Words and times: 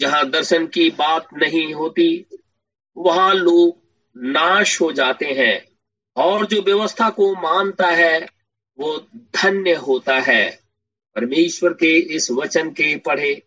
जहाँ 0.00 0.30
दर्शन 0.30 0.66
की 0.66 0.90
बात 0.90 1.28
नहीं 1.34 1.74
होती, 1.74 2.26
वहाँ 2.96 3.34
लोग 3.34 3.82
नाश 4.16 4.80
हो 4.80 4.92
जाते 4.92 5.26
हैं 5.26 5.68
और 6.16 6.46
जो 6.46 6.62
व्यवस्था 6.62 7.10
को 7.10 7.34
मानता 7.34 7.86
है, 7.86 8.28
वो 8.78 8.98
धन्य 9.14 9.74
होता 9.74 10.18
है। 10.20 10.60
परमेश्वर 11.14 11.72
के 11.72 11.98
इस 11.98 12.30
वचन 12.30 12.70
के 12.70 12.96
पढ़े 12.96 13.42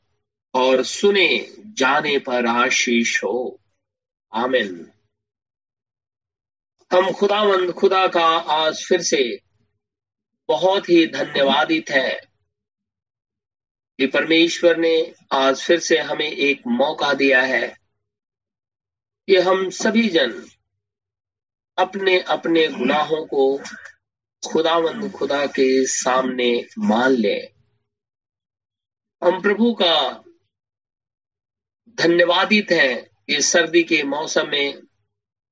और 0.54 0.84
सुने, 0.84 1.54
जाने 1.60 2.20
पर 2.20 2.46
आशीष 2.46 3.24
हो। 3.24 3.60
आमिन। 4.34 4.92
हम 6.94 7.12
खुदावंद 7.12 7.72
खुदा 7.72 8.08
का 8.08 8.26
आज 8.38 8.86
फिर 8.86 9.02
से 9.02 9.40
बहुत 10.48 10.90
ही 10.90 11.08
धन्यवादित 11.08 11.90
है। 11.90 12.31
कि 14.02 14.08
परमेश्वर 14.08 14.78
ने 14.78 15.14
आज 15.32 15.62
फिर 15.62 15.80
से 15.80 15.98
हमें 15.98 16.32
एक 16.32 16.62
मौका 16.68 17.14
दिया 17.14 17.42
है 17.42 17.78
कि 19.28 19.38
हम 19.38 19.70
सभी 19.70 20.10
जन 20.10 20.46
अपने 21.78 22.20
अपने 22.20 22.68
गुनाहों 22.68 23.26
को 23.26 23.58
खुदावंद 24.48 25.12
खुदा 25.12 25.46
के 25.46 25.86
सामने 25.86 26.68
मान 26.80 27.12
ले। 27.12 27.36
हम 29.24 29.42
प्रभु 29.42 29.74
का 29.74 30.24
धन्यवादित 31.90 32.72
है 32.72 32.96
कि 32.96 33.42
सर्दी 33.42 33.84
के 33.84 34.04
मौसम 34.04 34.48
में 34.48 34.82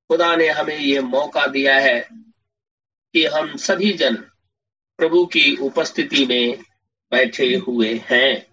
खुदा 0.10 0.36
ने 0.36 0.50
हमें 0.50 0.80
ये 0.80 1.02
मौका 1.02 1.48
दिया 1.48 1.80
है 1.80 2.10
कि 3.14 3.26
हम 3.26 3.56
सभी 3.56 3.94
जन 3.94 4.16
प्रभु 4.98 5.26
की 5.26 5.56
उपस्थिति 5.56 6.26
में 6.26 6.69
बैठे 7.12 7.56
हुए 7.56 7.94
हैं। 8.12 8.46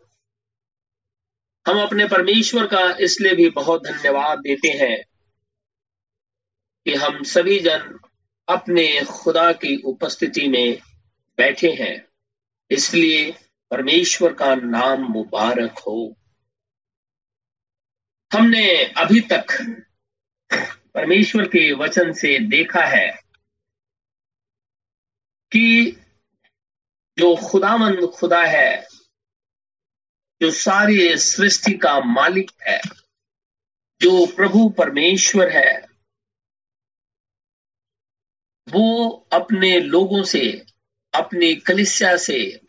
हम 1.67 1.83
अपने 1.83 2.09
परमेश्वर 2.09 2.67
का 2.67 2.97
इसलिए 3.01 3.35
भी 3.35 3.51
बहुत 3.51 3.87
धन्यवाद 3.87 4.39
देते 4.39 4.69
हैं 4.69 5.05
कि 6.85 6.95
हम 6.95 7.23
सभी 7.23 7.59
जन 7.59 7.99
अपने 8.49 9.05
खुदा 9.05 9.53
की 9.53 9.83
उपस्थिति 9.83 10.49
में 10.49 10.79
बैठे 11.39 11.73
हैं। 11.73 12.09
इसलिए 12.71 13.33
परमेश्वर 13.71 14.33
का 14.33 14.55
नाम 14.55 15.03
मुबारक 15.03 15.79
हो। 15.79 16.17
हमने 18.33 18.85
अभी 18.85 19.21
तक 19.21 19.47
परमेश्वर 20.95 21.47
के 21.47 21.73
वचन 21.73 22.13
से 22.13 22.39
देखा 22.39 22.81
है 22.81 23.13
कि 25.53 25.97
जो 27.19 27.37
खुदामंद 27.37 28.11
खुदा 28.15 28.43
है, 28.43 28.87
जो 30.43 30.51
सारी 30.51 31.19
सृष्टि 31.19 31.73
का 31.73 32.01
मालिक 32.01 32.51
है, 32.63 32.81
जो 34.01 34.27
प्रभु 34.27 34.69
परमेश्वर 34.69 35.51
है, 35.51 35.87
वो 38.69 39.09
अपने 39.33 39.81
लोगों 39.81 40.23
से, 40.23 40.67
अपनी 41.15 41.55
कलिसिया 41.55 42.17
से, 42.17 42.61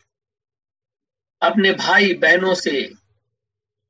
अपने 1.42 1.72
भाई 1.72 2.14
बहनों 2.14 2.54
से, 2.54 2.82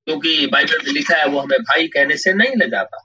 क्योंकि 0.07 0.47
बाइबल 0.47 0.87
में 0.87 0.93
लिखा 0.93 1.17
है 1.17 1.27
वो 1.27 1.41
हमें 1.41 1.59
भाई 1.59 1.89
कहने 1.89 2.17
से 2.17 2.33
नहीं 2.33 2.57
लगाता। 2.57 3.05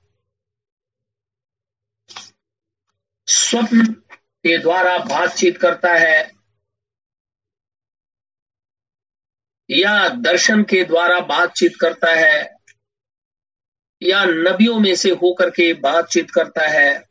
स्वप्न 3.27 3.85
के 4.43 4.57
द्वारा 4.57 4.97
बातचीत 4.97 5.57
करता 5.57 5.93
है 5.93 6.32
या 9.69 10.09
दर्शन 10.09 10.63
के 10.63 10.83
द्वारा 10.83 11.19
बातचीत 11.19 11.75
करता 11.81 12.11
है, 12.11 12.55
या 14.01 14.23
नबियों 14.25 14.79
में 14.79 14.95
से 14.95 15.09
होकर 15.11 15.49
के 15.49 15.73
बातचीत 15.73 16.31
करता 16.31 16.67
है, 16.67 17.03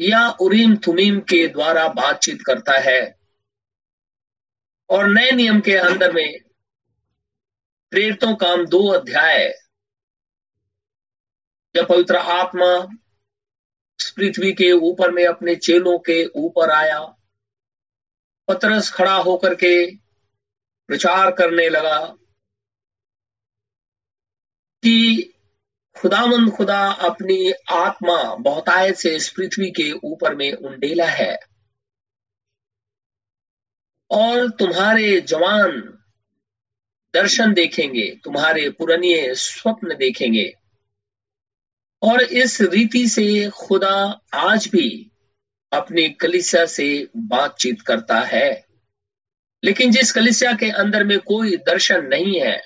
या 0.00 0.28
उरीम 0.40 0.76
थुमीम 0.76 1.20
के 1.20 1.46
द्वारा 1.48 1.88
बातचीत 1.88 2.42
करता 2.42 2.78
है। 2.80 3.00
और 4.90 5.06
नए 5.08 5.30
नियम 5.30 5.60
के 5.60 5.76
अंदर 5.76 6.12
में 6.12 6.38
प्रेरितों 7.92 8.34
का 8.34 8.56
दो 8.64 8.86
अध्याय 8.88 9.48
जब 11.74 11.86
पवित्र 11.88 12.16
आत्मा 12.16 12.76
पृथ्वी 14.16 14.52
के 14.52 14.72
ऊपर 14.72 15.10
में 15.10 15.26
अपने 15.26 15.54
चेलों 15.56 15.98
के 15.98 16.24
ऊपर 16.26 16.70
आया, 16.70 17.00
पतरस 18.48 18.90
खड़ा 18.90 19.16
होकर 19.16 19.54
के 19.54 20.01
प्रचार 20.92 21.30
करने 21.30 21.68
लगा 21.68 21.98
कि 24.82 25.28
खुदामंद 25.96 26.52
खुदा 26.52 26.92
अपनी 26.92 27.52
आत्मा 27.70 28.34
बहुतायत 28.34 28.96
से 28.96 29.16
इस 29.16 29.28
पृथ्वी 29.28 29.70
के 29.70 29.92
ऊपर 29.92 30.34
में 30.34 30.52
उंडेला 30.52 31.06
है। 31.06 31.38
और 34.10 34.50
तुम्हारे 34.50 35.20
जवान 35.20 35.98
दर्शन 37.14 37.54
देखेंगे, 37.54 38.20
तुम्हारे 38.24 38.70
पुराने 38.70 39.34
स्वप्न 39.34 39.96
देखेंगे। 39.96 40.54
और 42.02 42.22
इस 42.22 42.60
रीति 42.60 43.08
से 43.08 43.50
खुदा 43.50 44.20
आज 44.34 44.68
भी 44.68 45.10
अपनी 45.72 46.08
कलिसा 46.08 46.66
से 46.66 47.08
बातचीत 47.16 47.82
करता 47.82 48.20
है। 48.20 48.71
लेकिन 49.64 49.90
जिस 49.90 50.12
कलिसिया 50.12 50.52
के 50.52 50.70
अंदर 50.70 51.04
में 51.04 51.18
कोई 51.18 51.56
दर्शन 51.56 52.06
नहीं 52.06 52.40
है, 52.40 52.62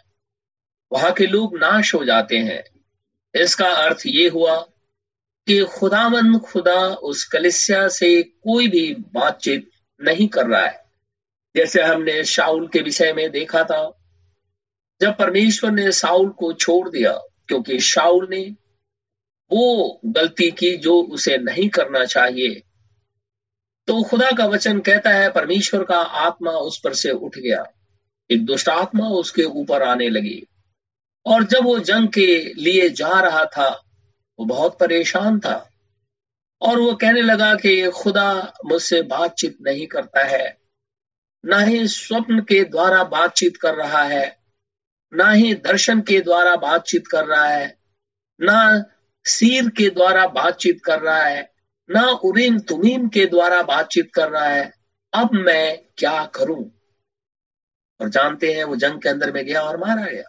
वहाँ 0.92 1.12
के 1.12 1.26
लोग 1.26 1.58
नाश 1.58 1.94
हो 1.94 2.04
जाते 2.04 2.38
हैं। 2.38 2.64
इसका 3.34 3.68
अर्थ 3.68 4.02
ये 4.06 4.28
हुआ 4.28 4.56
कि 5.46 5.64
खुदामंद 5.64 6.40
खुदा 6.40 6.88
उस 6.88 7.24
कलिसिया 7.24 7.88
से 7.88 8.22
कोई 8.22 8.68
भी 8.68 8.94
बातचीत 8.94 9.70
नहीं 10.00 10.28
कर 10.28 10.46
रहा 10.46 10.66
है। 10.66 10.84
जैसे 11.56 11.82
हमने 11.82 12.24
शाउल 12.24 12.68
के 12.68 12.80
विषय 12.80 13.12
में 13.12 13.30
देखा 13.30 13.64
था, 13.64 13.98
जब 15.00 15.16
परमेश्वर 15.16 15.70
ने 15.70 15.92
साउल 15.92 16.28
को 16.28 16.52
छोड़ 16.52 16.88
दिया, 16.88 17.12
क्योंकि 17.48 17.80
शाउल 17.80 18.28
ने 18.30 18.54
वो 19.52 20.00
गलती 20.06 20.50
की 20.50 20.76
जो 20.76 21.02
उसे 21.02 21.38
नहीं 21.38 21.68
करना 21.68 22.04
चाहिए 22.04 22.62
तो 23.86 24.02
खुदा 24.02 24.30
का 24.30 24.47
वचन 24.47 24.80
कहता 24.80 25.10
है, 25.10 25.30
परमेश्वर 25.30 25.84
का 25.84 25.97
आत्मा 25.97 26.50
उस 26.50 26.80
पर 26.84 26.94
से 26.94 27.10
उठ 27.10 27.38
गया। 27.38 27.64
एक 28.30 28.44
दुष्ट 28.44 28.69
आत्मा 28.69 29.08
उसके 29.08 29.42
ऊपर 29.42 29.82
आने 29.82 30.08
लगी। 30.08 30.47
और 31.26 31.44
जब 31.44 31.64
वो 31.64 31.78
जंग 31.78 32.08
के 32.08 32.54
लिए 32.54 32.88
जा 32.88 33.20
रहा 33.20 33.44
था, 33.44 33.69
वो 34.38 34.44
बहुत 34.44 34.78
परेशान 34.78 35.41
था। 35.41 35.70
और 36.62 36.78
वो 36.78 36.94
कहने 36.94 37.22
लगा 37.22 37.54
कि 37.54 37.91
खुदा 37.91 38.52
मुझसे 38.64 39.02
बातचीत 39.02 39.58
नहीं 39.62 39.86
करता 39.86 40.25
है। 40.25 40.58
ना 41.44 41.58
ही 41.58 41.88
स्वप्न 41.88 42.41
के 42.41 42.64
द्वारा 42.64 43.04
बातचीत 43.04 43.56
कर 43.56 43.75
रहा 43.75 44.02
है, 44.02 44.38
ना 45.14 45.30
ही 45.30 45.54
दर्शन 45.54 46.00
के 46.00 46.20
द्वारा 46.20 46.56
बातचीत 46.56 47.06
कर 47.06 47.25
रहा 47.25 47.48
है, 47.48 47.78
ना 48.41 48.84
सीर 49.25 49.69
के 49.69 49.91
द्वारा 49.91 50.26
बातचीत 50.26 50.80
कर 50.84 51.00
रहा 51.00 51.22
है। 51.22 51.56
ना 51.91 52.08
उरीम 52.08 52.58
तुमीम 52.58 53.08
के 53.08 53.26
द्वारा 53.26 53.62
बातचीत 53.62 54.12
कर 54.14 54.30
रहा 54.30 54.48
है। 54.48 54.72
अब 55.14 55.30
मैं 55.32 55.84
क्या 55.98 56.26
करूँ? 56.26 56.70
और 58.00 58.08
जानते 58.08 58.54
हैं 58.54 58.64
वो 58.64 58.76
जंग 58.76 59.02
के 59.02 59.08
अंदर 59.08 59.32
में 59.32 59.44
गया 59.44 59.62
और 59.62 59.76
मारा 59.76 60.06
गया। 60.06 60.22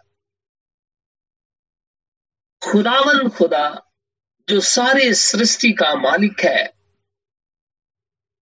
खुदावन 2.72 3.28
खुदा, 3.28 3.90
जो 4.48 4.60
सारे 4.60 5.14
सृष्टि 5.14 5.72
का 5.72 5.94
मालिक 5.94 6.40
है, 6.40 6.66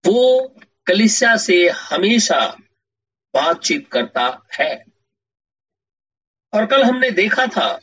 वो 0.06 0.54
कलिसिया 0.86 1.36
से 1.36 1.68
हमेशा 1.68 2.56
बातचीत 3.34 3.90
करता 3.92 4.46
है। 4.60 4.84
और 6.54 6.66
कल 6.66 6.84
हमने 6.84 7.10
देखा 7.10 7.46
था 7.46 7.80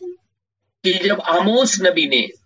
कि 0.84 0.94
जब 0.94 1.22
आमोस 1.22 1.82
नबी 1.82 2.08
ने 2.08 2.43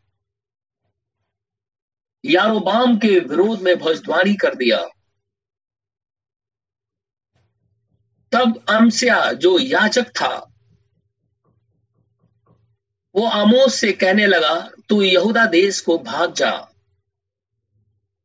यारोबाम 2.25 2.97
के 2.97 3.19
विरोध 3.19 3.61
में 3.61 3.79
भविष्यवाणी 3.79 4.33
कर 4.35 4.55
दिया। 4.55 4.87
तब 8.31 8.65
अमस्या, 8.69 9.31
जो 9.33 9.59
याचक 9.59 10.07
था, 10.07 10.53
वो 13.15 13.25
आमोस 13.25 13.75
से 13.75 13.91
कहने 13.91 14.25
लगा, 14.25 14.69
तू 14.89 15.01
यहूदा 15.01 15.45
देश 15.45 15.79
को 15.79 15.97
भाग 15.97 16.33
जा। 16.33 16.69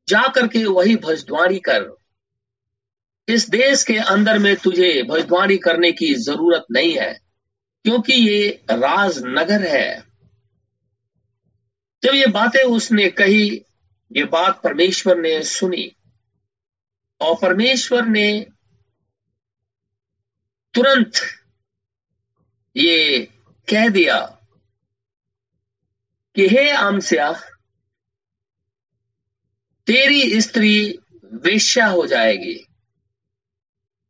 जा 0.08 0.28
करके 0.28 0.64
वही 0.64 0.96
भजद्वाणी 0.96 1.58
कर। 1.58 1.96
इस 3.28 3.50
देश 3.50 3.84
के 3.84 3.96
अंदर 3.96 4.38
में 4.38 4.56
तुझे 4.56 5.02
भजद्वाणी 5.02 5.56
करने 5.56 5.92
की 5.92 6.14
ज़रूरत 6.14 6.66
नहीं 6.70 6.98
है, 6.98 7.20
क्योंकि 7.84 8.12
ये 8.12 8.64
राजनगर 8.70 9.62
है। 9.62 10.04
जब 12.02 12.14
ये 12.14 12.26
बातें 12.26 12.62
उसने 12.62 13.08
कही 13.10 13.64
ये 14.16 14.24
बात 14.24 14.60
परमेश्वर 14.62 15.16
ने 15.16 15.42
सुनी 15.42 15.96
और 17.20 17.36
परमेश्वर 17.42 18.06
ने 18.06 18.46
तुरंत 20.74 21.12
ये 22.76 23.24
कह 23.70 23.88
दिया 23.88 24.26
कि 26.34 26.48
हे 26.48 26.70
आमस्या, 26.70 27.32
तेरी 29.86 30.40
स्त्री 30.40 30.98
वेश्या 31.24 31.86
हो 31.86 32.06
जाएगी। 32.06 32.66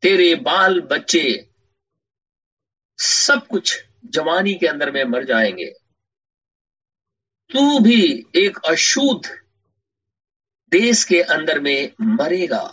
तेरे 0.02 0.34
बाल 0.34 0.80
बच्चे 0.80 1.50
सब 2.98 3.46
कुछ 3.46 3.84
जवानी 4.04 4.54
के 4.54 4.66
अंदर 4.66 4.90
में 4.90 5.04
मर 5.04 5.24
जाएँगे। 5.24 5.70
तू 7.50 7.78
भी 7.78 8.24
एक 8.36 8.58
अशुद्ध 8.66 9.41
देश 10.72 11.04
के 11.04 11.20
अंदर 11.22 11.60
में 11.60 11.92
मरेगा। 12.00 12.64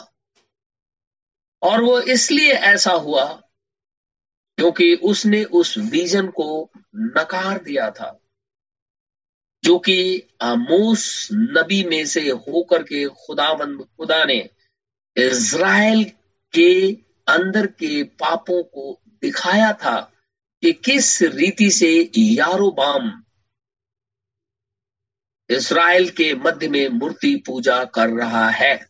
और 1.61 1.81
वो 1.81 1.99
इसलिए 2.01 2.51
ऐसा 2.51 2.91
हुआ 2.91 3.25
क्योंकि 4.57 4.93
उसने 5.03 5.43
उस 5.43 5.77
विजन 5.77 6.27
को 6.27 6.69
नकार 6.95 7.63
दिया 7.63 7.89
था, 7.91 8.19
जो 9.63 9.77
कि 9.79 10.23
आमोस 10.41 11.29
नबी 11.31 11.83
में 11.83 12.05
से 12.05 12.29
होकर 12.29 12.83
के 12.83 13.05
खुदावंद 13.17 13.81
खुदा 13.97 14.23
ने 14.25 14.37
इज़राइल 15.15 16.03
के 16.53 16.91
अंदर 17.27 17.67
के 17.67 18.03
पापों 18.03 18.63
को 18.63 18.99
दिखाया 19.21 19.71
था 19.73 19.99
कि 20.63 20.71
किस 20.85 21.21
रीति 21.21 21.69
से 21.71 21.89
यारोबाम 22.17 23.09
इसराइल 25.49 26.09
के 26.09 26.33
मध्य 26.33 26.67
में 26.67 26.87
मूर्ति 26.89 27.43
पूजा 27.45 27.85
कर 27.85 28.09
रहा 28.09 28.49
है। 28.49 28.89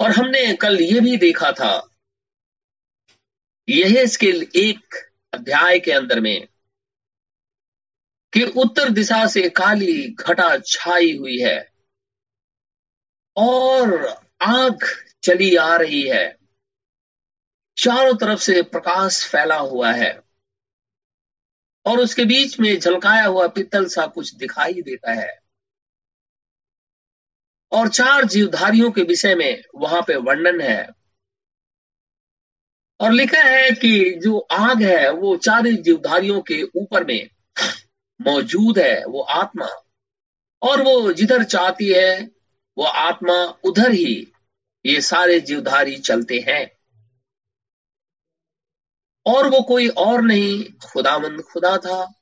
और 0.00 0.10
हमने 0.10 0.54
कल 0.54 0.80
ये 0.80 1.00
भी 1.00 1.16
देखा 1.16 1.52
था 1.52 1.90
यह 3.68 4.00
इसके 4.02 4.26
एक 4.56 4.94
अध्याय 5.34 5.78
के 5.78 5.92
अंदर 5.92 6.20
में, 6.20 6.48
कि 8.32 8.44
उत्तर 8.44 8.88
दिशा 8.88 9.26
से 9.26 9.48
काली 9.50 10.08
घटा 10.08 10.56
छाई 10.58 11.16
हुई 11.16 11.38
है, 11.38 11.72
और 13.36 13.94
आग 14.42 14.84
चली 15.22 15.56
आ 15.56 15.76
रही 15.76 16.02
है। 16.02 16.36
चारों 17.76 18.14
तरफ़ 18.14 18.40
से 18.40 18.62
प्रकाश 18.62 19.24
फैला 19.28 19.56
हुआ 19.56 19.92
है। 19.92 20.23
और 21.86 21.98
उसके 21.98 22.24
बीच 22.24 22.60
में 22.60 22.80
झलकाया 22.80 23.24
हुआ 23.24 23.46
पित्तल 23.46 23.86
सा 23.86 24.06
कुछ 24.06 24.34
दिखाई 24.34 24.72
देता 24.72 25.12
है। 25.12 25.38
और 27.72 27.88
चार 27.88 28.24
जीवधारियों 28.24 28.90
के 28.90 29.02
विषय 29.02 29.34
में 29.34 29.62
वहाँ 29.74 30.02
पे 30.02 30.16
वर्णन 30.16 30.60
है। 30.60 30.88
और 33.00 33.12
लिखा 33.12 33.40
है 33.40 33.70
कि 33.70 34.20
जो 34.22 34.38
आग 34.38 34.82
है, 34.82 35.10
वो 35.10 35.36
चार 35.36 35.62
जीवधारियों 35.62 36.40
के 36.40 36.62
ऊपर 36.62 37.04
में 37.04 37.30
मौजूद 38.20 38.78
है, 38.78 39.04
वो 39.04 39.20
आत्मा। 39.20 39.68
और 40.62 40.82
वो 40.82 41.12
जिधर 41.12 41.44
चाहती 41.44 41.92
है, 41.92 42.30
वो 42.78 42.84
आत्मा 42.84 43.58
उधर 43.64 43.92
ही 43.92 44.32
ये 44.86 45.00
सारे 45.00 45.40
जीवधारी 45.40 45.98
चलते 45.98 46.44
हैं। 46.48 46.73
और 49.26 49.48
वो 49.48 49.62
कोई 49.62 49.88
और 49.88 50.22
नहीं 50.22 50.72
खुदामंद 50.72 51.42
खुदा 51.42 51.76
था। 51.78 52.20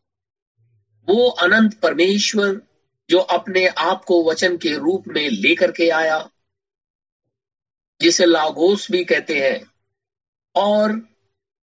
वो 1.08 1.28
अनंत 1.28 1.80
परमेश्वर 1.80 2.62
जो 3.10 3.18
अपने 3.18 3.66
आप 3.66 4.04
को 4.04 4.30
वचन 4.30 4.56
के 4.56 4.76
रूप 4.78 5.04
में 5.08 5.30
लेकर 5.30 5.72
के 5.72 5.90
आया, 5.90 6.30
जिसे 8.00 8.26
लागोस 8.26 8.90
भी 8.90 9.04
कहते 9.04 9.40
हैं। 9.40 9.72
और 10.54 11.08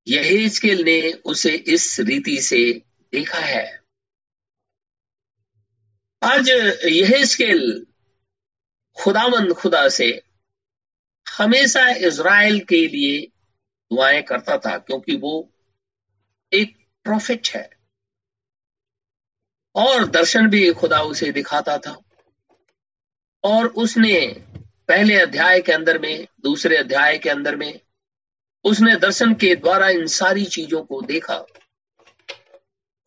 यहेजकेल 0.08 0.82
ने 0.82 1.12
उसे 1.12 1.56
इस 1.56 2.00
रीति 2.00 2.42
से 2.42 2.82
देखा 3.12 3.40
है। 3.40 3.80
आज 6.24 6.50
यहेजकेल 6.86 7.88
खुदामंद 9.02 9.54
खुदा 9.54 9.90
से 9.90 10.22
हमेशा 11.38 11.90
इज़राइल 11.90 12.60
के 12.60 12.88
लिए 12.88 13.28
दुआएँ 13.94 14.22
करता 14.22 14.58
था, 14.58 14.78
क्योंकि 14.78 15.16
वो 15.16 15.54
एक 16.54 16.88
प्रॉफिट 17.04 17.48
है। 17.56 17.70
और 19.76 20.06
दर्शन 20.06 20.50
भी 20.50 20.74
खुदा 20.74 21.02
उसे 21.02 21.32
दिखाता 21.32 21.78
था। 21.78 22.02
और 23.44 23.68
उसने 23.68 24.46
पहले 24.88 25.20
अध्याय 25.20 25.62
के 25.62 25.72
अंदर 25.72 26.00
में, 26.00 26.28
दूसरे 26.42 26.78
अध्याय 26.78 27.18
के 27.18 27.30
अंदर 27.30 27.56
में, 27.56 27.80
उसने 28.64 28.96
दर्शन 28.96 29.34
के 29.34 29.56
द्वारा 29.56 29.90
इन 29.90 30.08
सारी 30.08 30.46
चीज़ों 30.46 30.84
को 30.84 31.02
देखा। 31.02 31.46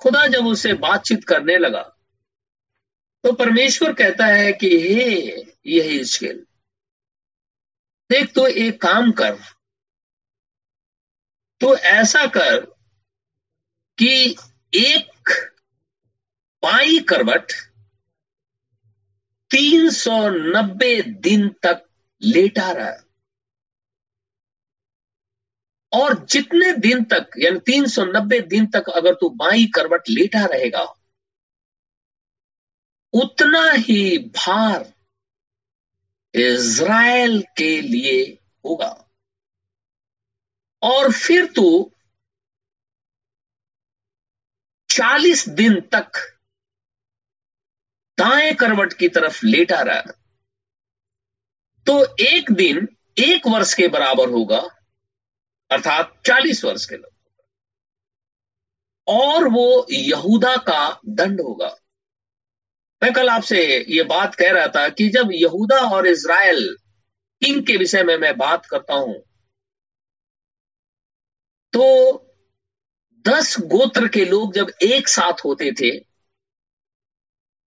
खुदा 0.01 0.27
जब 0.27 0.47
उससे 0.47 0.75
बातचीत 0.75 1.25
करने 1.25 1.59
लगा 1.59 1.83
तो 3.25 3.33
परमेश्वर 3.33 3.93
कहता 3.93 4.27
है 4.27 4.53
कि, 4.53 4.67
हे, 4.67 5.37
यही 5.67 6.01
इश्केल 6.01 6.47
देख 8.11 8.33
तो 8.35 8.47
एक 8.47 8.81
काम 8.83 9.13
कर 9.13 9.39
तो 11.63 11.77
ऐसा 11.77 12.27
कर 12.27 12.61
कि 13.99 14.37
एक 14.75 15.31
बाई 16.63 16.99
करवट 16.99 17.53
390 19.51 21.03
दिन 21.03 21.49
तक 21.49 21.89
लेटा 22.23 22.73
रहा। 22.73 22.93
और 25.93 26.27
जितने 26.27 26.73
दिन 26.73 27.05
तक, 27.05 27.31
यानी 27.39 27.59
390 27.59 28.41
दिन 28.41 28.67
तक 28.67 28.85
अगर 28.89 29.15
तू 29.15 29.29
बाई 29.29 29.67
करवट 29.67 30.03
लेटा 30.09 30.45
रहेगा, 30.45 30.95
उतना 33.13 33.71
ही 33.71 34.19
भार 34.19 34.93
इज़राइल 36.35 37.43
के 37.43 37.81
लिए 37.81 38.39
होगा। 38.65 39.12
और 40.83 41.13
फिर 41.13 41.47
तू 41.47 41.93
चालीस 44.91 45.49
दिन 45.49 45.81
तक 45.81 46.13
दाएँ 48.19 48.55
करवट 48.55 48.93
की 48.93 49.09
तरफ़ 49.09 49.47
लेटा 49.47 49.81
रहा। 49.81 50.01
तो 51.87 52.17
एक 52.21 52.53
दिन 52.53 52.89
एक 53.19 53.47
वर्ष 53.47 53.75
के 53.75 53.89
बराबर 53.89 54.29
होगा, 54.31 54.61
अर्थात 55.71 56.23
चालीस 56.27 56.65
वर्ष 56.65 56.87
के 56.87 56.95
लगभग। 56.95 57.09
और 59.09 59.49
वो 59.49 59.87
यहूदा 59.91 60.57
का 60.57 61.01
दंड 61.09 61.41
होगा। 61.41 61.77
मैं 63.03 63.13
कल 63.13 63.29
आपसे 63.29 63.85
ये 63.89 64.03
बात 64.03 64.35
कह 64.35 64.53
रहा 64.53 64.67
था 64.67 64.89
कि 64.89 65.09
जब 65.09 65.29
यहूदा 65.33 65.77
और 65.77 66.07
इज़राइल 66.07 66.77
इनके 67.43 67.77
विषय 67.77 68.03
में 68.03 68.17
मैं 68.17 68.37
बात 68.39 68.67
करता 68.67 68.95
हूँ 68.95 69.23
तो 71.73 71.85
दस 73.25 73.57
गोत्र 73.67 74.09
के 74.09 74.25
लोग 74.25 74.55
जब 74.55 74.71
एक 74.83 75.09
साथ 75.09 75.45
होते 75.45 75.71
थे 75.73 75.91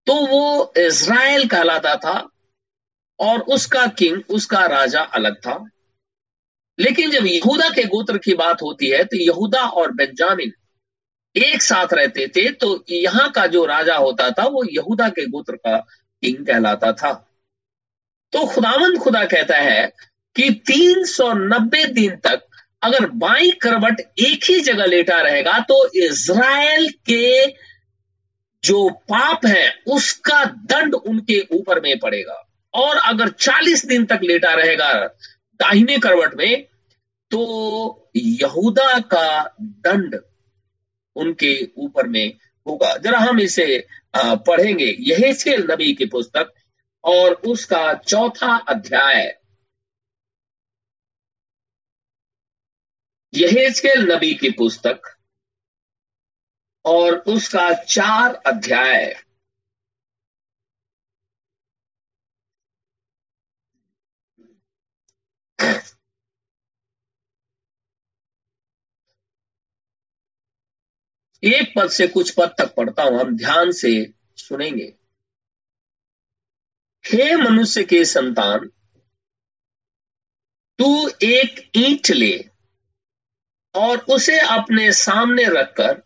तो 0.07 0.15
वो 0.27 0.73
इज़राइल 0.77 1.47
कहलाता 1.47 1.95
था 1.95 2.17
और 3.19 3.41
उसका 3.41 3.85
किंग, 3.87 4.21
उसका 4.29 4.65
राजा 4.65 5.01
अलग 5.01 5.35
था। 5.35 5.57
लेकिन 6.79 7.11
जब 7.11 7.25
यहूदा 7.25 7.69
के 7.69 7.83
गोत्र 7.83 8.17
की 8.17 8.33
बात 8.33 8.61
होती 8.61 8.89
है 8.89 9.03
तो 9.03 9.17
यहूदा 9.17 9.63
और 9.63 9.91
बेंजामिन 9.91 10.51
एक 11.35 11.61
साथ 11.61 11.93
रहते 11.93 12.27
थे 12.27 12.49
तो 12.51 12.83
यहाँ 12.89 13.31
का 13.31 13.45
जो 13.47 13.65
राजा 13.65 13.95
होता 13.95 14.29
था, 14.29 14.43
वो 14.43 14.63
यहूदा 14.63 15.09
के 15.09 15.25
गोत्र 15.25 15.55
का 15.55 15.77
किंग 16.23 16.45
कहलाता 16.47 16.91
था। 16.93 17.13
तो 18.33 18.45
खुदावंद 18.45 18.99
खुदा 18.99 19.25
कहता 19.25 19.57
है 19.57 19.87
कि 20.35 20.49
390 20.67 21.85
दिन 21.85 22.15
तक 22.17 22.44
अगर 22.85 23.05
बाई 23.15 23.51
करवट 23.51 24.01
एक 24.19 24.43
ही 24.43 24.59
जगह 24.61 24.85
लेटा 24.85 25.19
रहेगा 25.21 25.59
तो 25.59 25.77
इज़राइल 25.95 26.89
के 27.09 27.45
जो 28.63 28.89
पाप 29.09 29.45
है, 29.45 29.71
उसका 29.87 30.43
दंड 30.45 30.95
उनके 30.95 31.39
ऊपर 31.51 31.79
में 31.79 31.97
पड़ेगा। 31.99 32.41
और 32.73 32.97
अगर 32.97 33.29
40 33.29 33.85
दिन 33.85 34.05
तक 34.05 34.19
लेटा 34.23 34.53
रहेगा 34.53 34.91
दाहिने 35.59 35.97
करवट 35.97 36.33
में 36.35 36.63
तो 37.31 38.09
यहूदा 38.15 38.99
का 39.13 39.55
दंड 39.61 40.19
उनके 41.15 41.53
ऊपर 41.77 42.07
में 42.07 42.33
होगा। 42.67 42.95
जरा 42.97 43.19
हम 43.19 43.39
इसे 43.39 43.85
पढ़ेंगे। 44.17 44.95
यह 44.99 45.35
नबी 45.71 45.93
की 45.93 46.05
पुस्तक 46.05 46.51
और 47.03 47.33
उसका 47.45 47.93
चौथा 48.07 48.55
अध्याय। 48.69 49.35
यहेजकेल 53.35 54.01
नबी 54.11 54.33
की 54.33 54.49
पुस्तक 54.51 55.15
और 56.85 57.17
उसका 57.27 57.69
चार 57.83 58.35
अध्याय। 58.47 59.05
एक 71.43 71.73
पद 71.75 71.89
से 71.89 72.07
कुछ 72.07 72.31
पद 72.31 72.55
तक 72.57 72.73
पढ़ता 72.75 73.03
हूँ, 73.03 73.19
हम 73.19 73.35
ध्यान 73.37 73.71
से 73.71 73.89
सुनेंगे। 74.37 74.93
हे 77.05 77.35
मनुष्य 77.35 77.83
के 77.83 78.03
संतान, 78.05 78.67
तू 80.79 81.09
एक 81.23 81.71
ईंट 81.75 82.11
ले 82.11 82.54
और 83.75 83.97
उसे 83.97 84.39
अपने 84.39 84.91
सामने 84.91 85.43
रखकर 85.43 86.01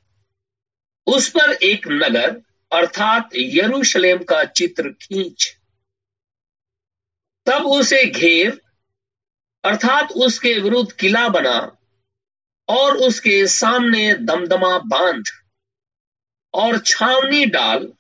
उस 1.07 1.29
पर 1.29 1.51
एक 1.51 1.87
नगर, 1.87 2.41
अर्थात 2.71 3.29
यरूशलेम 3.35 4.23
का 4.23 4.43
चित्र 4.43 4.89
खींच। 4.89 5.57
तब 7.45 7.65
उसे 7.65 8.05
घेर, 8.05 8.61
अर्थात 9.63 10.11
उसके 10.11 10.59
विरुद्ध 10.59 10.91
किला 10.91 11.29
बना 11.29 11.77
और 12.67 12.97
उसके 12.97 13.47
सामने 13.47 14.13
दमदमा 14.13 14.77
बाँध 14.77 15.23
और 16.53 16.79
छावनी 16.79 17.45
डाल 17.45 17.93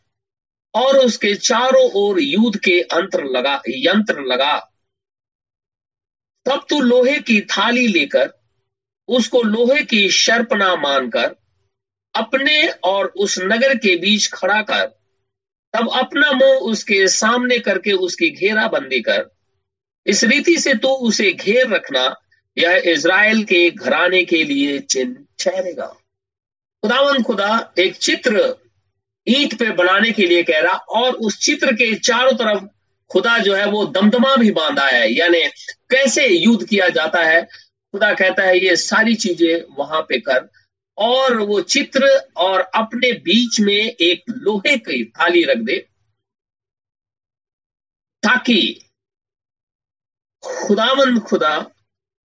और 0.73 0.97
उसके 0.97 1.35
चारों 1.35 1.91
ओर 1.91 2.19
युद्ध 2.19 2.59
के 2.59 2.81
अंतर 2.81 3.23
लगा, 3.23 3.61
यंत्र 3.69 4.21
लगा। 4.21 4.59
तब 6.45 6.65
तू 6.69 6.79
लोहे 6.79 7.19
की 7.19 7.41
थाली 7.41 7.87
लेकर 7.87 8.38
उसको 9.09 9.41
लोहे 9.41 9.81
की 9.83 10.09
शर्पना 10.09 10.75
मानकर, 10.75 11.35
अपने 12.15 12.67
और 12.83 13.05
उस 13.17 13.37
नगर 13.39 13.75
के 13.77 13.95
बीच 13.95 14.27
खड़ा 14.27 14.61
कर, 14.61 14.85
तब 15.73 15.89
अपना 15.93 16.31
मुँह 16.31 16.57
उसके 16.69 17.07
सामने 17.07 17.59
करके 17.59 17.91
उसकी 17.91 18.29
घेराबंदी 18.29 18.99
कर। 19.01 19.29
इस 20.05 20.23
रीति 20.23 20.57
से 20.57 20.73
तू 20.73 20.89
उसे 21.07 21.31
घेर 21.31 21.67
रखना, 21.67 22.15
यह 22.57 22.81
इज़राइल 22.85 23.43
के 23.43 23.69
घराने 23.69 24.23
के 24.25 24.43
लिए 24.43 24.79
चिन्ह 24.79 25.15
ठहरेगा। 25.39 25.87
खुदावन 26.83 27.23
खुदा 27.23 27.73
एक 27.79 27.95
चित्र 27.95 28.55
ईंट 29.27 29.53
पे 29.59 29.69
बनाने 29.71 30.11
के 30.11 30.27
लिए 30.27 30.43
कह 30.43 30.59
रहा, 30.59 30.73
और 30.73 31.13
उस 31.13 31.39
चित्र 31.39 31.73
के 31.73 31.93
चारों 31.95 32.33
तरफ़ 32.33 32.63
खुदा 33.11 33.37
जो 33.37 33.55
है 33.55 33.65
वो 33.65 33.85
दमदमा 33.85 34.35
भी 34.35 34.51
बांधा 34.51 34.85
है। 34.87 35.13
यानी 35.13 35.41
कैसे 35.89 36.27
युद्ध 36.27 36.67
किया 36.67 36.89
जाता 36.89 37.23
है 37.23 37.47
खुदा 37.93 38.13
कहता 38.13 38.43
है, 38.43 38.57
ये 38.59 38.75
सारी 38.75 39.15
चीज़ें 39.15 39.75
वहाँ 39.77 40.01
पे 40.01 40.19
कर। 40.19 40.49
और 40.97 41.37
वो 41.39 41.59
चित्र 41.63 42.07
और 42.37 42.59
अपने 42.75 43.11
बीच 43.19 43.59
में 43.59 43.73
एक 43.75 44.23
लोहे 44.29 44.77
की 44.77 45.03
थाली 45.11 45.43
रख 45.43 45.57
दे, 45.57 45.77
ताकि 48.23 48.59
खुदावंद 50.43 51.19
खुदा 51.19 51.55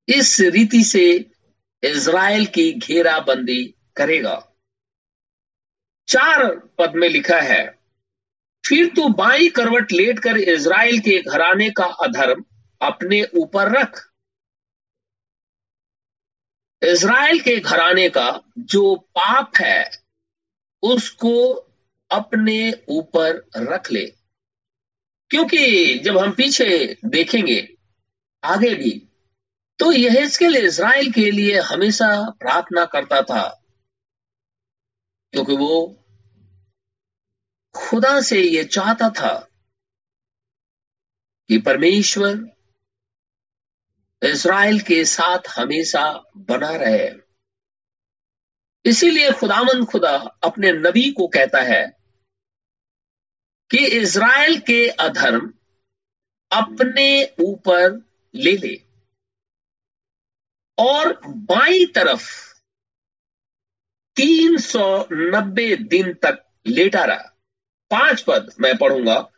इस 0.08 0.39
रीति 0.39 0.84
से 0.84 1.03
इज़राइल 1.84 2.46
की 2.46 2.72
घेराबंदी 2.72 3.63
करेगा। 3.96 4.36
चार 6.08 6.46
पद 6.79 6.96
में 6.96 7.08
लिखा 7.10 7.39
है, 7.41 7.63
फिर 8.63 8.88
तू 8.96 9.08
बाई 9.13 9.48
करवट 9.50 9.91
लेटकर 9.91 10.38
इज़राइल 10.39 11.00
के 11.00 11.22
घराने 11.22 11.70
का 11.72 11.86
अधर्म 12.03 12.43
अपने 12.82 13.24
ऊपर 13.36 13.72
रख 13.72 14.01
इज़राइल 16.83 17.39
के 17.39 17.55
घराने 17.57 18.09
का 18.09 18.29
जो 18.59 18.95
पाप 18.95 19.57
है, 19.57 19.89
उसको 20.83 21.35
अपने 22.11 22.57
ऊपर 22.89 23.49
रख 23.57 23.91
ले। 23.91 24.05
क्योंकि 25.31 25.99
जब 25.99 26.17
हम 26.17 26.31
पीछे 26.31 26.97
देखेंगे 27.05 27.59
आगे 28.43 28.73
भी 28.75 28.91
तो 29.79 29.91
यह 29.91 30.21
इसके 30.21 30.47
लिए 30.47 30.61
इसराइल 30.61 31.11
के 31.11 31.29
लिए 31.31 31.59
हमेशा 31.61 32.07
प्रार्थना 32.29 32.85
करता 32.85 33.21
था। 33.21 33.43
क्योंकि 35.33 35.55
वो 35.55 35.71
खुदा 37.75 38.19
से 38.21 38.41
ये 38.41 38.63
चाहता 38.63 39.09
था 39.09 39.33
कि 41.49 41.57
परमेश्वर 41.57 42.35
इसराइल 44.24 44.80
के 44.80 45.06
साथ 45.06 45.39
हमेशा 45.50 46.24
बना 46.38 46.75
रहे। 46.75 47.10
इसीलिए 48.86 49.32
खुदामंद 49.32 49.86
खुदा 49.86 50.15
अपने 50.44 50.72
नबी 50.72 51.12
को 51.12 51.27
कहता 51.27 51.62
है 51.62 51.98
कि 53.72 53.86
इज़राइल 53.88 54.60
के 54.60 54.88
अधर्म 54.88 55.53
अपने 56.51 57.34
ऊपर 57.39 58.01
ले 58.36 58.58
ले 58.58 58.75
और 60.77 61.22
बाई 61.27 61.86
तरफ़ 61.86 62.53
390 64.15 65.75
दिन 65.77 66.13
तक 66.13 66.44
लेटा 66.68 67.03
रहा। 67.06 67.30
पाँच 67.92 68.22
पद 68.22 68.51
मैं 68.60 68.77
पढ़ूँगा। 68.77 69.32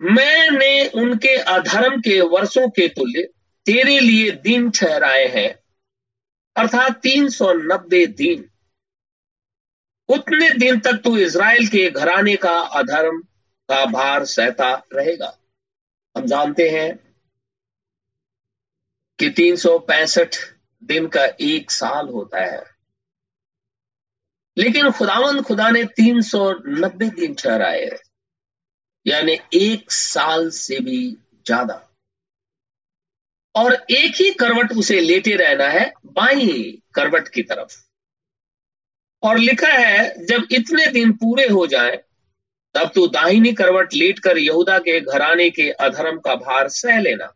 मैंने 0.00 0.88
उनके 0.88 1.36
अधर्म 1.36 2.00
के 2.00 2.20
वर्षों 2.20 2.68
के 2.68 2.88
तुल्य 2.88 3.28
तेरे 3.66 3.98
लिए 4.00 4.30
दिन 4.42 4.70
ठहराए 4.70 5.26
हैं, 5.26 5.50
अर्थात 6.56 7.00
390 7.02 8.06
दिन। 8.06 8.48
उतने 10.08 10.50
दिन 10.50 10.80
तक 10.80 11.00
तू 11.04 11.16
इज़राइल 11.18 11.66
के 11.68 11.88
घराने 11.90 12.34
का 12.36 12.58
अधर्म, 12.72 13.20
का 13.68 13.84
भार 13.86 14.24
सहता 14.24 14.72
रहेगा। 14.92 15.36
हम 16.16 16.26
जानते 16.26 16.68
हैं 16.70 16.92
कि 19.18 19.28
तीन 19.30 19.56
सौ 19.56 19.78
पैंसठ 19.78 20.36
दिन 20.82 21.06
का 21.06 21.24
एक 21.42 21.70
साल 21.70 22.08
होता 22.08 22.40
है। 22.42 22.62
लेकिन 24.56 24.90
खुदावंद 24.90 25.42
खुदा 25.42 25.70
ने 25.70 25.84
390 25.96 27.10
दिन 27.10 27.34
ठहराए, 27.34 27.90
यानी 29.06 29.38
एक 29.54 29.90
साल 29.92 30.48
से 30.50 30.80
भी 30.80 31.00
ज़्यादा। 31.46 31.80
और 33.54 33.86
एक 33.90 34.14
ही 34.14 34.30
करवट 34.30 34.72
उसे 34.72 35.00
लेते 35.00 35.30
रहना 35.30 35.68
है, 35.68 35.92
बाई 36.06 36.82
करवट 36.94 37.28
की 37.28 37.42
तरफ़। 37.42 37.84
और 39.22 39.38
लिखा 39.38 39.68
है, 39.68 40.26
जब 40.26 40.46
इतने 40.52 40.86
दिन 40.86 41.12
पूरे 41.12 41.46
हो 41.46 41.66
जाए, 41.66 42.00
तब 42.74 42.90
तू 42.94 43.06
दाहिनी 43.06 43.52
करवट 43.52 43.94
लेटकर 43.94 44.38
यहूदा 44.38 44.78
के 44.78 45.00
घराने 45.00 45.50
के 45.50 45.70
अधर्म 45.70 46.18
का 46.18 46.34
भार 46.34 46.68
सह 46.68 47.00
लेना। 47.00 47.34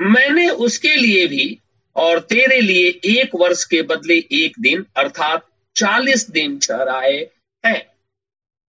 मैंने 0.00 0.48
उसके 0.48 0.96
लिए 0.96 1.26
भी 1.26 1.60
और 1.96 2.20
तेरे 2.20 2.60
लिए 2.60 3.00
एक 3.04 3.30
वर्ष 3.34 3.64
के 3.64 3.82
बदले 3.82 4.14
एक 4.14 4.52
दिन, 4.60 4.86
अर्थात 4.96 5.48
चालीस 5.76 6.30
दिन 6.30 6.58
ठहराए 6.58 7.30
हैं। 7.66 7.92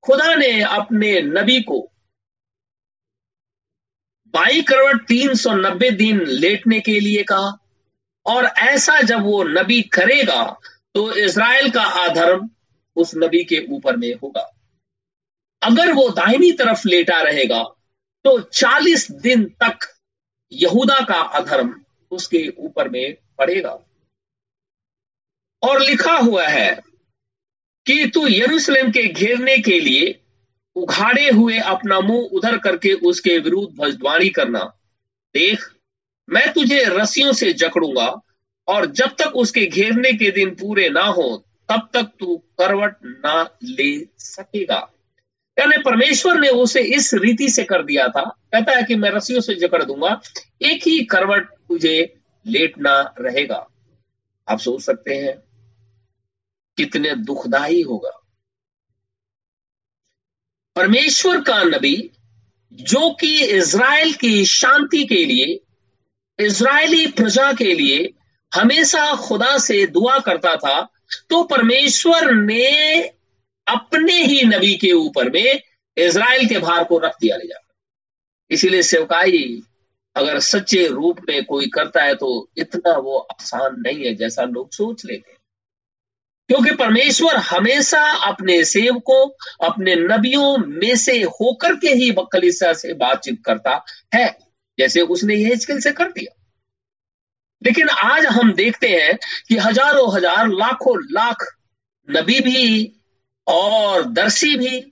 खुदा 0.04 0.36
ने 0.36 0.62
अपने 0.62 1.22
नबी 1.22 1.62
को 1.62 1.92
बाई 4.34 4.62
करोड़ 4.62 4.98
तीन 5.04 5.34
सौ 5.36 5.54
नब्बे 5.56 5.90
दिन 5.94 6.26
लेटने 6.26 6.80
के 6.80 7.00
लिए 7.00 7.24
कहा। 7.24 7.58
और 8.26 8.46
ऐसा 8.46 9.00
जब 9.02 9.24
वो 9.24 9.44
नबी 9.44 9.82
करेगा 9.94 10.44
तो 10.94 11.12
इसराइल 11.16 11.70
का 11.72 11.82
आधर्म 11.82 12.50
उस 12.96 13.12
नबी 13.16 13.44
के 13.44 13.66
ऊपर 13.70 13.98
में 13.98 14.14
होगा। 14.14 14.42
अगर 15.62 15.92
वो 15.94 16.08
दाहिनी 16.12 16.52
तरफ़ 16.52 16.88
लेटा 16.88 17.22
रहेगा 17.22 17.64
तो 18.26 18.40
40 18.42 19.10
दिन 19.22 19.44
तक 19.64 19.88
यहूदा 20.52 21.00
का 21.02 21.22
अधर्म 21.40 21.74
उसके 22.12 22.48
ऊपर 22.58 22.90
में 22.90 23.16
पड़ेगा। 23.38 23.78
और 25.64 25.82
लिखा 25.82 26.16
हुआ 26.18 26.48
है 26.48 26.72
कि 27.86 28.06
तू 28.08 28.28
यरूशलेम 28.28 28.92
के 28.92 29.04
घेरने 29.04 29.58
के 29.60 29.80
लिए 29.80 30.20
उघाड़े 30.80 31.30
हुए 31.30 31.58
अपना 31.58 32.00
मुँह 32.00 32.30
उधर 32.34 32.58
करके 32.58 32.94
उसके 32.94 33.38
विरुद्ध 33.40 33.78
भजद्वारी 33.80 34.30
करना। 34.30 34.60
देख, 35.36 35.70
मैं 36.30 36.54
तुझे 36.54 36.84
रस्सियों 36.88 37.34
से 37.34 37.54
जकड़ूँगा, 37.54 38.22
और 38.68 38.86
जब 38.86 39.16
तक 39.20 39.36
उसके 39.36 39.66
घेरने 39.66 40.12
के 40.14 40.32
दिन 40.32 40.50
पूरे 40.50 40.90
ना 40.90 41.02
हो, 41.02 41.46
तब 41.70 41.90
तक 41.94 42.12
तू 42.20 42.38
करवट 42.38 42.96
ना 43.04 43.58
ले 43.64 44.08
सकेगा। 44.18 44.92
यानी 45.58 45.78
परमेश्वर 45.78 46.40
ने 46.40 46.48
उसे 46.48 46.82
इस 46.82 47.14
रीति 47.14 47.50
से 47.50 47.64
कर 47.64 47.84
दिया 47.84 48.08
था। 48.08 48.24
कहता 48.54 48.72
है 48.72 48.84
कि 48.84 48.96
मैं 48.96 49.10
रस्सियों 49.10 49.42
से 49.42 49.56
जकड़ 49.56 49.84
दूँगा, 49.84 50.22
एक 50.62 50.88
ही 50.88 51.04
करवट 51.04 51.50
तुझे 51.50 52.14
लेटना 52.48 53.16
रहेगा। 53.20 53.68
आप 54.48 54.60
सोच 54.60 54.82
सकते 54.82 55.16
हैं, 55.16 55.38
कितने 56.78 57.16
दुखदाई 57.16 57.82
होगा। 57.82 58.19
परमेश्वर 60.80 61.40
का 61.42 61.64
नबी, 61.64 61.96
जो 62.72 63.10
कि 63.12 63.30
इज़राइल 63.46 64.14
की 64.14 64.46
शांति 64.46 65.04
के 65.06 65.24
लिए, 65.26 65.60
इज़राइली 66.40 67.08
प्रजा 67.08 67.52
के 67.54 67.74
लिए 67.74 68.10
हमेशा 68.52 69.16
खुदा 69.18 69.58
से 69.58 69.86
दुआ 69.88 70.18
करता 70.20 70.56
था 70.56 70.80
तो 71.30 71.42
परमेश्वर 71.44 72.32
ने 72.34 73.02
अपने 73.68 74.14
ही 74.24 74.42
नबी 74.46 74.74
के 74.76 74.92
ऊपर 74.92 75.30
में 75.30 75.60
इज़राइल 75.98 76.48
के 76.48 76.60
भार 76.60 76.84
को 76.84 76.98
रख 76.98 77.18
दिया 77.22 77.38
ले 77.38 77.48
जाकर 77.48 78.54
इसीलिए 78.54 78.82
सेवकाई, 78.84 79.62
अगर 80.16 80.40
सच्चे 80.40 80.88
रूप 80.88 81.20
में 81.30 81.44
कोई 81.46 81.68
करता 81.68 82.04
है 82.04 82.16
तो 82.16 82.32
इतना 82.58 82.98
वो 83.00 83.18
आसान 83.18 83.76
नहीं 83.80 84.06
है 84.06 84.16
जैसा 84.16 84.44
लोग 84.46 84.72
सोच 84.72 85.06
लेते 85.06 85.32
हैं। 85.32 85.38
क्योंकि 86.50 86.72
परमेश्वर 86.76 87.36
हमेशा 87.38 88.02
अपने 88.28 88.64
सेवकों, 88.64 89.30
अपने 89.68 89.96
नबियों 89.96 90.58
में 90.60 90.96
से 90.96 91.22
होकर 91.22 91.76
के 91.76 91.90
ही 91.90 92.10
कलिसिया 92.34 92.72
से 92.74 92.94
बातचीत 92.96 93.42
करता 93.46 93.84
है, 94.16 94.28
जैसे 94.78 95.02
उसने 95.08 95.36
यह 95.36 95.56
स्किल 95.56 95.80
से 95.80 95.92
कर 95.92 96.12
दिया। 96.12 96.36
लेकिन 97.62 97.90
आज 97.90 98.26
हम 98.26 98.54
देखते 98.54 98.88
हैं 98.88 99.18
कि 99.48 99.58
हज़ारों 99.58 100.16
हज़ार, 100.16 100.48
लाखों 100.48 100.96
लाख 101.12 101.46
नबी 102.08 102.40
भी 102.40 102.94
और 103.48 104.04
दर्शी 104.04 104.56
भी 104.56 104.92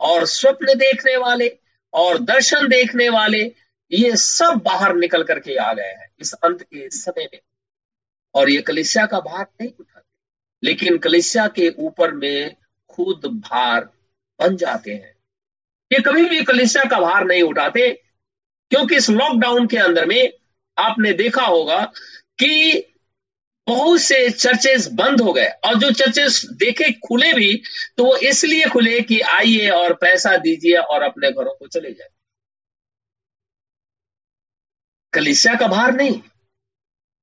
और 0.00 0.24
स्वप्न 0.26 0.74
देखने 0.78 1.16
वाले 1.16 1.50
और 1.92 2.18
दर्शन 2.18 2.68
देखने 2.68 3.08
वाले, 3.08 3.42
ये 3.92 4.16
सब 4.16 4.60
बाहर 4.64 4.94
निकल 4.96 5.22
करके 5.22 5.56
आ 5.56 5.72
गए 5.72 5.82
हैं 5.82 6.10
इस 6.20 6.32
अंत 6.34 6.62
के 6.62 6.88
समय 6.90 7.28
में। 7.34 7.40
और 8.34 8.50
ये 8.50 8.60
कलिसिया 8.62 9.06
का 9.06 9.20
भाग 9.20 9.46
नहीं 9.60 9.70
उठाते 9.70 9.97
लेकिन 10.62 10.98
कलिसिया 10.98 11.46
के 11.48 11.68
ऊपर 11.78 12.12
में 12.14 12.54
खुद 12.90 13.26
भार 13.42 13.84
बन 14.40 14.56
जाते 14.56 14.92
हैं। 14.92 15.14
ये 15.90 16.00
कभी 16.02 16.24
भी 16.24 16.42
कलिसिया 16.44 16.84
का 16.84 17.00
भार 17.00 17.24
नहीं 17.24 17.42
उठाते, 17.42 17.90
क्योंकि 18.70 18.96
इस 18.96 19.10
लॉकडाउन 19.10 19.66
के 19.66 19.76
अंदर 19.78 20.06
में 20.06 20.32
आपने 20.76 21.12
देखा 21.14 21.42
होगा 21.42 21.84
कि 22.38 22.84
बहुत 23.66 24.00
से 24.00 24.28
चर्चेस 24.30 24.86
बंद 24.92 25.20
हो 25.20 25.32
गए, 25.32 25.46
और 25.46 25.74
जो 25.74 25.90
चर्चेस 25.92 26.44
देखे 26.52 26.90
खुले 27.00 27.32
भी 27.32 27.54
तो 27.98 28.04
वो 28.04 28.16
इसलिए 28.16 28.68
खुले 28.68 29.00
कि 29.00 29.20
आइए 29.20 29.68
और 29.70 29.94
पैसा 29.94 30.36
दीजिए 30.38 30.76
और 30.76 31.02
अपने 31.02 31.30
घरों 31.30 31.54
को 31.54 31.66
चले 31.68 31.92
जाए। 31.92 32.08
कलिसिया 35.12 35.54
का 35.54 35.66
भार 35.68 35.94
नहीं, 35.94 36.20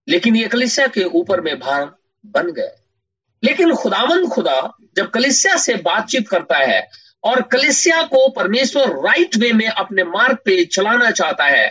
लेकिन 0.08 0.36
ये 0.36 0.48
कलिसिया 0.48 0.88
के 0.88 1.04
ऊपर 1.14 1.42
में 1.42 1.58
भार 1.60 1.86
बन 2.26 2.52
गए। 2.52 2.72
लेकिन 3.46 3.74
खुदावंद 3.76 4.30
खुदा 4.30 4.60
जब 4.96 5.10
कलिसिया 5.10 5.56
से 5.58 5.76
बातचीत 5.76 6.28
करता 6.30 6.58
है 6.58 6.82
और 7.24 7.42
कलिसिया 7.42 8.02
को 8.04 8.28
परमेश्वर 8.32 8.96
राइट 9.06 9.36
वे 9.38 9.52
में 9.54 9.68
अपने 9.68 10.04
मार्ग 10.04 10.38
पे 10.46 10.64
चलाना 10.66 11.12
चाहता 11.12 11.46
है 11.46 11.68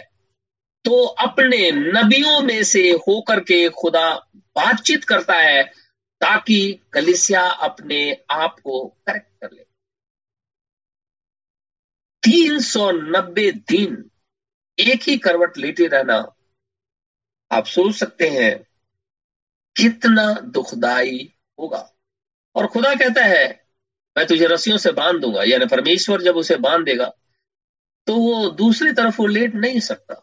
तो 0.85 1.05
अपने 1.21 1.71
नबियों 1.73 2.41
में 2.41 2.63
से 2.65 2.91
होकर 3.09 3.41
के 3.41 3.69
खुदा 3.69 4.09
बातचीत 4.57 5.05
करता 5.05 5.35
है 5.35 5.63
ताकि 6.21 6.59
कलिसिया 6.93 7.43
अपने 7.63 8.01
आप 8.31 8.59
को 8.61 8.87
करेक्ट 9.07 9.29
कर 9.41 9.51
ले। 9.53 9.63
तीन 12.23 12.59
सौ 12.61 12.91
नब्बे 12.91 13.51
दिन 13.53 14.11
एक 14.79 15.03
ही 15.03 15.17
करवट 15.19 15.59
लेते 15.59 15.87
रहना, 15.87 16.17
आप 17.51 17.67
सोच 17.67 17.95
सकते 17.95 18.29
हैं, 18.29 18.57
कितना 19.77 20.33
दुखदाई 20.35 21.34
होगा। 21.59 21.89
और 22.57 22.67
खुदा 22.67 22.95
कहता 22.95 23.25
है, 23.25 23.47
मैं 24.17 24.27
तुझे 24.27 24.47
रस्सियों 24.47 24.77
से 24.77 24.93
बाँध 24.93 25.21
दूँगा, 25.21 25.43
यानी 25.43 25.67
परमेश्वर 25.67 26.23
जब 26.23 26.37
उसे 26.37 26.57
बाँध 26.59 26.85
देगा 26.85 27.13
तो 28.07 28.15
वो 28.15 28.49
दूसरी 28.51 28.93
तरफ़ 28.93 29.17
वो 29.19 29.27
लेट 29.27 29.55
नहीं 29.55 29.81
सकता। 29.81 30.15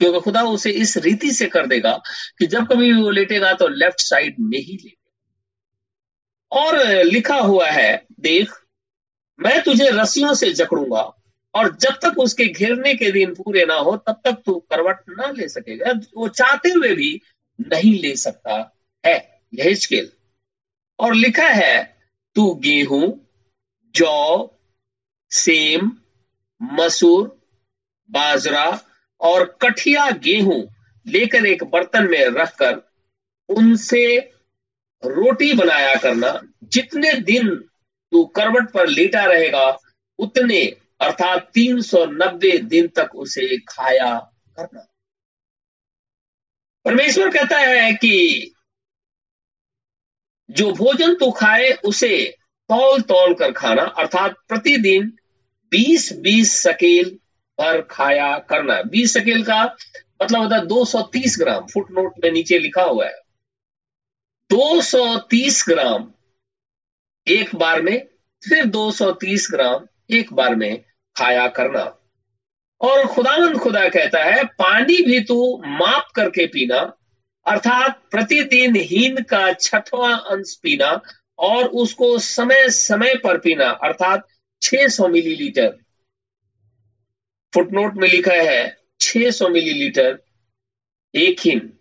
क्योंकि 0.00 0.20
खुदा 0.20 0.42
उसे 0.44 0.70
इस 0.70 0.96
रीति 0.96 1.30
से 1.30 1.46
कर 1.46 1.66
देगा 1.66 1.92
कि 2.38 2.46
जब 2.46 2.66
कभी 2.66 2.92
वो 2.92 3.10
लेटेगा 3.10 3.52
तो 3.52 3.68
लेफ़्ट 3.68 4.00
साइड 4.00 4.36
में 4.40 4.58
ही 4.58 4.72
लेटेगा। 4.72 5.00
और 6.52 6.78
लिखा 7.04 7.36
हुआ 7.36 7.66
है, 7.66 8.06
देख, 8.20 8.52
मैं 9.38 9.62
तुझे 9.62 9.88
रस्सियों 9.92 10.34
से 10.34 10.52
जकड़ूँगा, 10.52 11.02
और 11.54 11.74
जब 11.76 11.98
तक 12.02 12.18
उसके 12.18 12.44
घेरने 12.44 12.94
के 12.94 13.10
दिन 13.12 13.34
पूरे 13.34 13.64
ना 13.64 13.74
हो, 13.74 13.96
तब 13.96 14.20
तक 14.24 14.42
तू 14.46 14.54
करवट 14.70 15.00
ना 15.08 15.30
ले 15.30 15.48
सकेगा। 15.48 15.92
वो 16.16 16.28
चाहते 16.28 16.70
हुए 16.70 16.94
भी 16.94 17.20
नहीं 17.60 17.98
ले 18.00 18.14
सकता 18.16 18.58
है 19.04 19.16
यह 19.54 19.74
स्केल 19.74 20.10
और 20.98 21.14
लिखा 21.14 21.48
है, 21.48 21.96
तू 22.34 22.54
गेहूँ, 22.54 23.30
जौ, 23.94 24.50
सेम, 25.30 25.92
मसूर, 26.62 27.40
बाजरा 28.10 28.80
और 29.20 29.58
कठिया 29.62 30.10
गेहूँ 30.10 30.74
लेकर 31.06 31.46
एक 31.46 31.64
बर्तन 31.64 32.08
में 32.10 32.24
रखकर 32.24 32.92
उनसे 33.48 34.18
रोटी 35.04 35.52
बनाया 35.52 35.96
करना। 35.96 36.40
जितने 36.64 37.12
दिन 37.12 37.48
तू 38.12 38.24
करवट 38.24 38.70
पर 38.70 38.86
लेटा 38.86 39.24
रहेगा, 39.24 39.78
उतने, 40.18 40.66
अर्थात 41.00 41.50
390 41.54 42.58
दिन 42.58 42.88
तक 42.88 43.10
उसे 43.14 43.58
खाया 43.58 44.32
करना। 44.56 44.86
परमेश्वर 46.84 47.30
कहता 47.30 47.58
है 47.58 47.92
कि 47.92 48.54
जो 50.50 50.72
भोजन 50.72 51.14
तू 51.14 51.30
खाए, 51.30 51.70
उसे 51.70 52.36
तौल 52.68 53.00
तौल 53.00 53.34
कर 53.34 53.52
खाना, 53.52 53.82
अर्थात 53.82 54.34
प्रतिदिन 54.48 55.12
20-20 55.72 56.60
सकेल 56.62 57.18
पर 57.58 57.80
खाया 57.82 58.38
करना। 58.38 58.82
बीस 58.82 59.14
सकेल 59.14 59.42
का 59.44 59.76
मतलब 60.22 60.42
होता 60.42 60.56
है 60.56 60.66
230 60.66 61.38
ग्राम 61.38 61.66
फुट 61.66 61.90
नोट 61.90 62.12
में 62.24 62.30
नीचे 62.32 62.58
लिखा 62.58 62.82
हुआ 62.82 63.06
है। 63.06 63.14
230 64.50 65.64
ग्राम 65.68 66.12
एक 67.26 67.54
बार 67.54 67.82
में, 67.82 68.06
फिर 68.42 68.64
230 68.64 69.48
ग्राम 69.50 69.86
एक 70.10 70.32
बार 70.32 70.54
में 70.54 70.84
खाया 71.16 71.48
करना। 71.48 71.98
और 72.80 73.06
खुदावंद 73.06 73.58
खुदा 73.58 73.88
कहता 73.88 74.22
है, 74.24 74.44
पानी 74.44 75.02
भी 75.02 75.20
तू 75.20 75.62
माप 75.66 76.08
करके 76.14 76.46
पीना 76.46 76.96
अर्थात 77.46 78.02
प्रतिदिन 78.10 78.76
हीन 78.76 79.22
का 79.22 79.52
छठवां 79.52 80.18
अंश 80.18 80.58
पीना 80.62 81.00
और 81.38 81.64
उसको 81.64 82.18
समय 82.18 82.70
समय 82.70 83.14
पर 83.14 83.38
पीना, 83.38 83.70
अर्थात 83.70 84.28
600 84.62 85.08
मिलीलीटर। 85.08 85.78
फुटनोट 87.54 87.94
में 87.94 88.08
लिखा 88.08 88.34
है 88.34 88.76
600 89.00 89.48
मिलीलीटर 89.48 90.18
एक 91.14 91.40
हिन। 91.40 91.78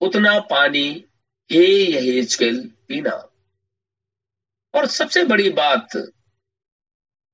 उतना 0.00 0.40
पानी 0.40 1.04
हे 1.52 1.66
यहेजकेल 1.66 2.72
पीना। 2.88 3.32
और 4.74 4.86
सबसे 4.86 5.24
बड़ी 5.24 5.50
बात, 5.50 6.12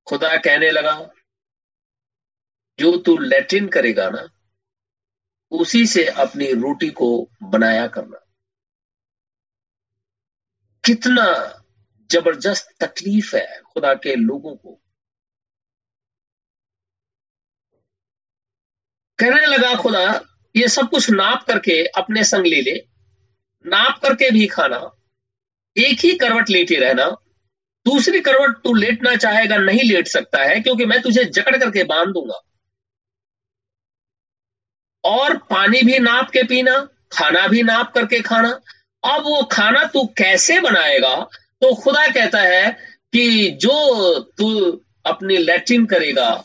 खुदा 0.07 0.37
कहने 0.37 0.71
लगा, 0.71 1.11
जो 2.79 2.97
तू 2.97 3.19
लैट्रिन 3.19 3.69
करेगा 3.69 4.11
ना 4.11 4.29
उसी 5.53 5.87
से 5.87 6.05
अपनी 6.07 6.53
रोटी 6.53 6.89
को 6.91 7.09
बनाया 7.43 7.87
करना। 7.87 8.21
कितना 10.85 11.27
ज़बरदस्त 12.11 12.75
तकलीफ़ 12.81 13.37
है 13.37 13.61
खुदा 13.73 13.95
के 13.95 14.15
लोगों 14.15 14.55
को। 14.57 14.81
कहने 19.19 19.47
लगा 19.47 19.75
खुदा, 19.75 20.21
ये 20.55 20.69
सब 20.69 20.89
कुछ 20.91 21.11
नाप 21.11 21.45
करके 21.47 21.85
अपने 21.87 22.25
संग 22.25 22.47
ले 22.47 22.61
ले। 22.61 22.75
नाप 23.65 24.01
करके 24.03 24.31
भी 24.31 24.47
खाना, 24.47 24.79
एक 25.77 25.99
ही 25.99 26.15
करवट 26.17 26.51
लेटे 26.51 26.77
रहना। 26.77 27.11
दूसरी 27.87 28.21
करवट 28.21 28.57
तू 28.65 28.75
लेटना 28.75 29.15
चाहेगा, 29.17 29.57
नहीं 29.57 29.83
लेट 29.83 30.09
सकता 30.09 30.43
है, 30.43 30.61
क्योंकि 30.61 30.85
मैं 30.85 31.01
तुझे 31.03 31.25
जकड़ 31.25 31.57
करके 31.57 31.85
बाँध 31.85 32.09
दूँगा। 32.09 32.41
और 35.05 35.37
पानी 35.37 35.83
भी 35.83 35.99
नाप 35.99 36.31
के 36.31 36.43
पीना, 36.43 36.89
खाना 37.13 37.47
भी 37.49 37.63
नाप 37.63 37.93
करके 37.95 38.21
खाना। 38.21 38.61
अब 39.05 39.23
वो 39.23 39.43
खाना 39.43 39.85
तू 39.85 40.07
कैसे 40.07 40.61
बनाएगा? 40.61 41.15
तो 41.61 41.75
खुदा 41.75 42.07
कहता 42.07 42.41
है 42.41 42.71
कि 43.13 43.51
जो 43.51 44.19
तू 44.19 44.81
अपनी 45.07 45.37
लैट्रिन 45.37 45.87
करेगा, 45.87 46.45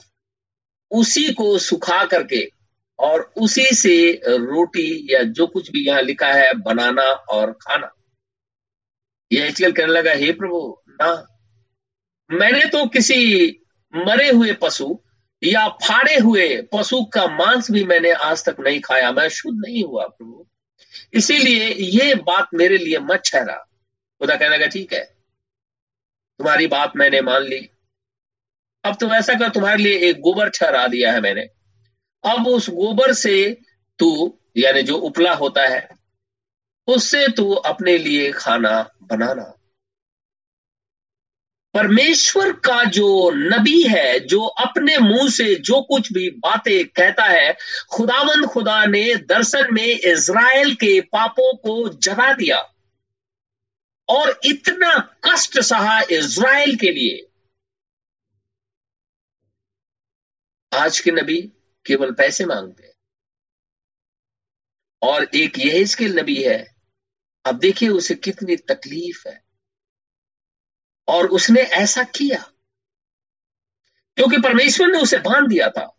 उसी 0.92 1.34
को 1.34 1.58
सुखा 1.58 2.04
करके 2.06 2.52
और 3.00 3.34
उसी 3.38 3.66
से 3.66 4.22
रोटी 4.26 5.08
या 5.12 5.24
जो 5.24 5.48
कुछ 5.48 5.72
भी 5.72 5.88
यहाँ 5.88 6.02
लिखा 6.02 6.28
है, 6.28 6.54
बनाना 6.54 7.04
और 7.04 7.52
खाना। 7.52 7.92
यह 9.32 9.46
एचकल 9.46 9.72
कहने 9.72 9.94
लगा, 9.94 10.12
हे 10.12 10.32
प्रभु, 10.32 10.82
ना। 10.90 11.28
मैंने 12.32 12.66
तो 12.66 12.86
किसी 12.86 13.50
मरे 13.96 14.30
हुए 14.30 14.54
पशु 14.54 15.00
या 15.42 15.68
फाड़े 15.84 16.16
हुए 16.18 16.48
पशु 16.74 17.04
का 17.06 17.26
मांस 17.28 17.70
भी 17.72 17.84
मैंने 17.84 18.12
आज 18.12 18.44
तक 18.46 18.60
नहीं 18.60 18.80
खाया, 18.82 19.12
मैं 19.12 19.28
शुद्ध 19.30 19.58
नहीं 19.60 19.84
हुआ, 19.84 20.06
प्रभु। 20.08 20.46
इसीलिए 21.14 21.70
ये 21.70 22.16
बात 22.16 22.48
मेरे 22.54 22.78
लिए 22.78 23.00
मत 23.00 23.22
ठहरा। 23.26 23.56
खुदा 24.22 24.36
कहने 24.36 24.58
का 24.60 24.66
ठीक 24.66 24.94
है, 24.94 25.04
तुम्हारी 26.40 26.68
बात 26.68 26.96
मैंने 26.96 27.22
मान 27.22 27.44
ली। 27.44 27.70
अब 28.84 28.96
तुम 28.96 29.14
ऐसा 29.14 29.34
कर, 29.34 29.50
तुम्हारे 29.50 29.84
लिए 29.84 29.98
एक 30.00 30.20
गोबर 30.22 30.50
ठहरा 30.50 30.88
दिया 30.88 31.12
है 31.12 31.22
मैंने। 31.22 31.42
अब 32.24 32.48
उस 32.48 32.70
गोबर 32.70 33.14
से 33.14 33.58
तू, 34.00 34.38
यानी 34.58 34.84
जो 34.84 34.98
उपला 34.98 35.34
होता 35.34 35.66
है, 35.68 35.88
उससे 36.88 37.28
तू 37.28 37.52
अपने 37.54 37.98
लिए 37.98 38.32
खाना 38.32 38.90
बनाना। 39.04 39.54
परमेश्वर 41.74 42.52
का 42.52 42.84
जो 42.84 43.32
नबी 43.32 43.84
है, 43.84 44.20
जो 44.20 44.42
अपने 44.42 44.98
मुँह 44.98 45.30
से 45.30 45.56
जो 45.56 45.82
कुछ 45.82 46.14
भी 46.14 46.30
बातें 46.30 46.88
कहता 46.88 47.24
है, 47.24 47.58
खुदावंद 47.92 48.46
खुदा 48.46 48.86
ने 48.86 49.16
दर्शन 49.16 49.68
में 49.72 49.88
इज़राइल 49.88 50.76
के 50.76 51.02
पापों 51.02 51.58
को 51.58 51.90
जगा 51.90 52.34
दिया। 52.34 52.76
और 54.10 54.40
इतना 54.46 55.16
कष्ट 55.24 55.60
सहा 55.60 56.02
इज़राइल 56.02 56.76
के 56.76 56.92
लिए। 56.92 57.32
आज 60.74 61.00
के 61.00 61.12
नबी 61.12 61.42
केवल 61.86 62.12
पैसे 62.12 62.46
मांगते 62.46 62.84
हैं। 62.84 62.94
और 65.02 65.24
एक 65.24 65.54
के 65.96 66.10
नबी 66.10 66.44
है। 66.44 66.76
अब 67.46 67.60
देखिए 67.60 67.90
उसे 67.90 68.16
कितनी 68.16 68.56
तकलीफ़ 68.56 69.28
है। 69.28 69.49
और 71.10 71.28
उसने 71.28 71.62
ऐसा 71.62 72.04
किया। 72.04 72.46
क्योंकि 74.16 74.38
परमेश्वर 74.38 74.88
ने 74.88 74.98
उसे 74.98 75.18
बाँध 75.18 75.50
दिया 75.50 75.70
था। 75.70 75.96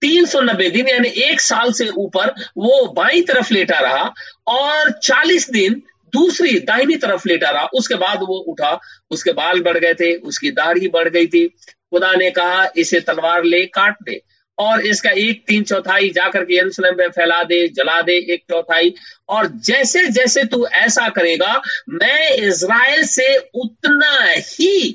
तीन 0.00 0.26
सौ 0.26 0.40
नब्बे 0.40 0.70
दिन, 0.70 0.88
यानी 0.88 1.08
एक 1.08 1.40
साल 1.40 1.72
से 1.72 1.88
ऊपर, 1.88 2.30
वो 2.56 2.92
बाई 2.92 3.22
तरफ़ 3.22 3.54
लेटा 3.54 3.80
रहा 3.80 4.14
और 4.46 4.92
चालीस 4.92 5.50
दिन 5.50 5.82
दूसरी 6.12 6.60
दाहिनी 6.60 6.96
तरफ़ 6.96 7.28
लेटा 7.28 7.50
रहा। 7.50 7.68
उसके 7.74 7.94
बाद 7.94 8.18
वो 8.20 8.38
उठा, 8.38 8.80
उसके 9.10 9.32
बाल 9.32 9.60
बढ़ 9.60 9.78
गए 9.78 9.94
थे, 9.94 10.16
उसकी 10.16 10.50
दाढ़ी 10.50 10.88
बढ़ 10.88 11.08
गई 11.08 11.26
थी। 11.26 11.48
खुदा 11.90 12.14
ने 12.14 12.30
कहा, 12.30 12.68
इसे 12.76 13.00
तलवार 13.00 13.44
ले, 13.44 13.66
काट 13.66 13.96
दे। 14.02 14.22
और 14.60 14.86
इसका 14.86 15.10
एक 15.10 15.44
तीन 15.46 15.64
चौथाई 15.64 16.10
जाकर 16.10 16.44
के 16.44 16.56
यरूशलेम 16.56 16.96
में 16.98 17.08
फैला 17.08 17.42
दे, 17.42 17.68
जला 17.68 18.00
दे 18.02 18.16
एक 18.34 18.44
चौथाई। 18.50 18.94
और 19.28 19.46
जैसे 19.46 20.06
जैसे 20.08 20.44
तू 20.44 20.66
ऐसा 20.66 21.08
करेगा, 21.08 21.60
मैं 21.88 22.36
इज़राइल 22.36 23.04
से 23.04 23.36
उतना 23.36 24.16
ही 24.28 24.90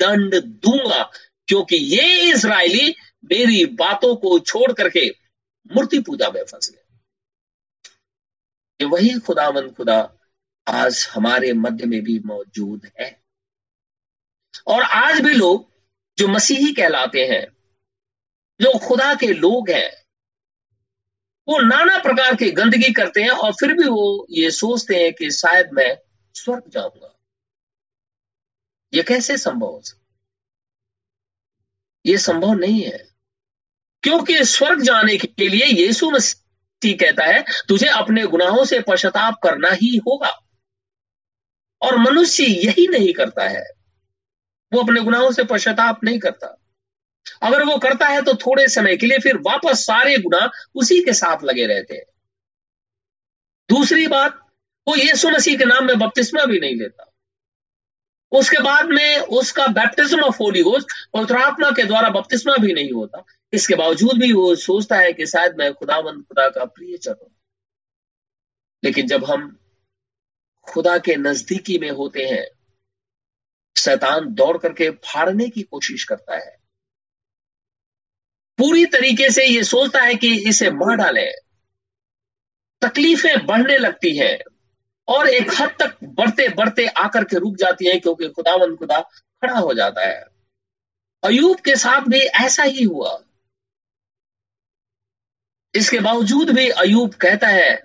दंड 0.00 0.34
दूँगा, 0.34 1.02
क्योंकि 1.48 1.76
ये 1.76 2.30
इज़राइली 2.30 2.94
मेरी 3.24 3.64
बातों 3.66 4.14
को 4.16 4.38
छोड़ 4.38 4.72
करके 4.72 5.08
मूर्ति 5.70 5.98
पूजा 5.98 6.30
में 6.30 6.42
फंस 6.44 6.70
गए। 6.70 6.78
वही 8.80 9.18
खुदावंद 9.18 9.74
खुदा 9.74 9.98
आज 10.66 11.08
हमारे 11.12 11.52
मध्य 11.52 11.86
में 11.86 12.02
भी 12.02 12.18
मौजूद 12.18 12.90
है। 13.00 13.20
और 14.66 14.82
आज 14.82 15.20
भी 15.20 15.34
लोग 15.34 15.70
जो 16.18 16.28
मसीही 16.28 16.72
कहलाते 16.72 17.24
हैं 17.26 17.46
जो 18.62 18.78
खुदा 18.78 19.14
के 19.14 19.26
लोग 19.26 19.70
हैं, 19.70 20.02
वो 21.48 21.58
नाना 21.58 21.98
प्रकार 21.98 22.34
की 22.34 22.50
गंदगी 22.50 22.92
करते 22.92 23.22
हैं 23.22 23.30
और 23.30 23.52
फिर 23.52 23.72
भी 23.72 23.88
वो 23.88 24.26
ये 24.30 24.50
सोचते 24.50 24.94
हैं 24.94 25.12
कि 25.12 25.30
शायद 25.30 25.70
मैं 25.72 25.98
स्वर्ग 26.34 26.62
जाऊँगा। 26.68 27.18
ये 28.94 29.02
कैसे 29.02 29.38
संभव 29.38 29.66
हो 29.66 29.80
सकता? 29.80 30.16
ये 32.06 32.18
संभव 32.18 32.52
नहीं 32.52 32.82
है। 32.82 33.08
क्योंकि 34.02 34.44
स्वर्ग 34.44 34.82
जाने 34.82 35.16
के 35.16 35.48
लिए 35.48 35.66
यीशु 35.66 36.10
मसीह 36.10 36.96
कहता 36.96 37.24
है, 37.24 37.44
तुझे 37.68 37.88
अपने 37.88 38.26
गुनाहों 38.26 38.64
से 38.64 38.80
पश्चाताप 38.80 39.40
करना 39.42 39.70
ही 39.70 39.96
होगा। 39.96 40.46
और 41.82 41.96
मनुष्य 41.96 42.44
यही 42.44 42.88
नहीं 42.88 43.12
करता 43.12 43.48
है। 43.48 43.64
वो 44.72 44.82
अपने 44.82 45.00
गुनाहों 45.00 45.32
से 45.32 45.44
पश्चाताप 45.44 46.04
नहीं 46.04 46.18
करता। 46.18 46.61
अगर 47.42 47.64
वो 47.64 47.78
करता 47.78 48.06
है 48.06 48.22
तो 48.22 48.34
थोड़े 48.34 48.68
समय 48.68 48.96
के 48.96 49.06
लिए 49.06 49.18
फिर 49.18 49.36
वापस 49.36 49.86
सारे 49.86 50.18
गुना 50.18 50.50
उसी 50.74 51.02
के 51.02 51.12
साथ 51.12 51.44
लगे 51.44 51.66
रहते 51.66 51.94
हैं। 51.94 52.04
दूसरी 53.68 54.06
बात, 54.06 54.48
वो 54.88 54.96
यीशु 54.96 55.30
मसीह 55.30 55.58
के 55.58 55.64
नाम 55.64 55.84
में 55.84 55.98
बपतिस्मा 55.98 56.44
भी 56.44 56.60
नहीं 56.60 56.76
लेता। 56.76 57.08
उसके 58.32 58.58
बाद 58.62 58.86
में 58.86 59.18
उसका 59.18 59.66
बैप्टिज्म 59.66 60.20
ऑफ़ 60.20 60.36
होली 60.40 60.62
गोस्ट 60.62 60.86
पवित्रात्मा 61.12 61.70
के 61.70 61.84
द्वारा 61.84 62.08
बपतिस्मा 62.08 62.56
भी 62.56 62.72
नहीं 62.72 62.92
होता। 62.92 63.24
इसके 63.52 63.74
बावजूद 63.74 64.20
भी 64.20 64.32
वो 64.32 64.54
सोचता 64.56 64.96
है 64.96 65.12
कि 65.12 65.26
शायद 65.26 65.56
मैं 65.58 65.74
खुदावंद, 65.74 66.24
खुदा 66.24 66.48
का 66.48 66.64
प्रिय 66.64 66.96
चलू 66.96 67.32
लेकिन 68.84 69.06
जब 69.06 69.24
हम 69.24 69.58
खुदा 70.62 70.98
के 70.98 71.16
नजदीकी 71.16 71.78
में 71.78 71.90
होते 71.90 72.22
हैं, 72.22 72.46
शैतान 73.76 74.34
दौड़ 74.34 74.58
करके 74.58 74.90
फाड़ने 74.90 75.48
की 75.48 75.62
कोशिश 75.62 76.04
करता 76.04 76.36
है 76.36 76.61
पूरी 78.62 78.84
तरीके 78.86 79.30
से 79.30 79.44
ये 79.44 79.62
सोचता 79.64 80.00
है 80.00 80.14
कि 80.14 80.28
इसे 80.48 80.70
मार 80.70 80.96
डाले। 80.96 81.26
तकलीफें 82.82 83.46
बढ़ने 83.46 83.78
लगती 83.78 84.16
है 84.16 84.38
और 85.08 85.28
एक 85.28 85.50
हद 85.60 85.70
तक 85.80 85.96
बढ़ते 86.04 86.48
बढ़ते 86.48 86.86
आकर 86.86 87.24
के 87.24 87.38
रुक 87.38 87.56
जाती 87.56 87.88
है 87.88 87.98
क्योंकि 87.98 88.28
खुदावन 88.28 88.76
खुदा 88.76 89.00
खड़ा 89.00 89.58
हो 89.58 89.74
जाता 89.74 90.06
है। 90.08 90.24
अयूब 91.24 91.60
के 91.60 91.76
साथ 91.76 92.00
भी 92.00 92.18
ऐसा 92.18 92.62
ही 92.62 92.84
हुआ। 92.84 93.18
इसके 95.74 96.00
बावजूद 96.00 96.50
भी 96.50 96.68
अयूब 96.68 97.14
कहता 97.14 97.48
है, 97.48 97.82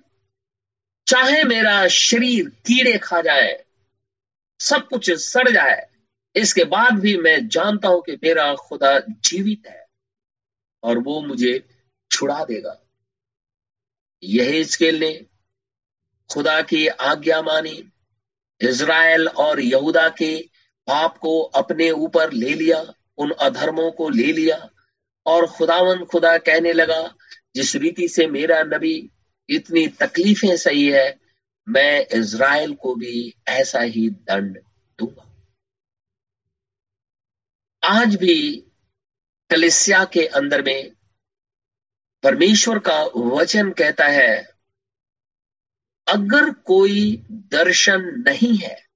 चाहे 1.08 1.44
मेरा 1.44 1.88
शरीर 1.88 2.50
कीड़े 2.50 2.98
खा 2.98 3.22
जाए, 3.22 3.66
सब 4.60 4.88
कुछ 4.88 5.12
सड़ 5.12 5.50
जाए, 5.50 5.88
इसके 6.36 6.63
बाद 6.63 6.94
भी 6.94 7.18
मैं 7.18 7.48
जानता 7.48 7.88
हूँ 7.88 8.02
कि 8.02 8.20
मेरा 8.24 8.54
खुदा 8.56 9.00
जीवित 9.00 9.68
है। 9.68 9.87
और 10.84 10.98
वो 10.98 11.22
मुझे 11.22 11.70
छुड़ा 12.12 12.46
देगा। 12.46 12.84
यही 14.24 14.63
स्केल 14.63 15.00
ने 15.00 15.26
खुदा 16.34 16.62
की 16.62 16.88
आज्ञा 16.88 17.42
मानी, 17.42 17.92
इज़राइल 18.62 19.28
और 19.28 19.60
यहूदा 19.60 20.10
के 20.10 20.50
पाप 20.88 21.18
को 21.18 21.42
अपने 21.42 21.92
ऊपर 21.92 22.34
ले 22.34 22.54
लिया, 22.54 22.94
उन 23.18 23.32
अधर्मों 23.32 23.92
को 23.92 24.10
ले 24.10 24.32
लिया, 24.32 24.70
और 25.26 25.48
खुदावन 25.48 26.06
खुदा 26.06 26.38
कहने 26.38 26.74
लगा, 26.74 27.16
जिस 27.56 27.76
रीति 27.76 28.08
से 28.08 28.28
मेरा 28.28 28.63
नबी 28.63 29.12
इतनी 29.50 29.88
तकलीफें 29.88 30.58
सही 30.58 30.88
है, 30.88 31.20
मैं 31.70 32.08
इज़राइल 32.13 32.74
को 32.74 32.96
भी 32.96 33.34
ऐसा 33.48 33.80
ही 33.80 34.10
दंड 34.10 34.58
दूँगा। 35.00 35.34
आज 37.84 38.16
भी 38.16 38.67
कलिसिया 39.50 40.06
के 40.06 40.26
अंदर 40.26 40.62
में 40.62 40.92
परमेश्वर 42.24 42.80
का 42.80 43.04
वचन 43.16 43.72
कहता 43.72 44.06
है, 44.06 44.44
अगर 46.08 46.54
कोई 46.54 47.26
दर्शन 47.32 48.02
नहीं 48.02 48.58
है, 48.58 48.88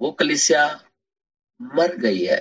वो 0.00 0.12
कलिसिया 0.12 0.90
मर 1.62 1.96
गई 1.96 2.24
है। 2.24 2.40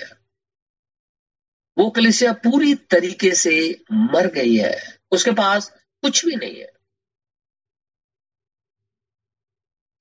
वो 1.77 1.89
कलिसिया 1.89 2.33
पूरी 2.33 2.75
तरीके 2.75 3.35
से 3.35 3.83
मर 3.91 4.27
गई 4.27 4.55
है। 4.55 4.99
उसके 5.11 5.31
पास 5.31 5.69
कुछ 6.01 6.25
भी 6.25 6.35
नहीं 6.35 6.55
है। 6.55 6.71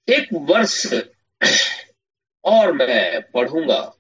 एक 0.09 0.29
वर्ष 0.33 0.87
और 2.45 2.73
मैं 2.73 3.31
पढ़ूँगा। 3.31 3.94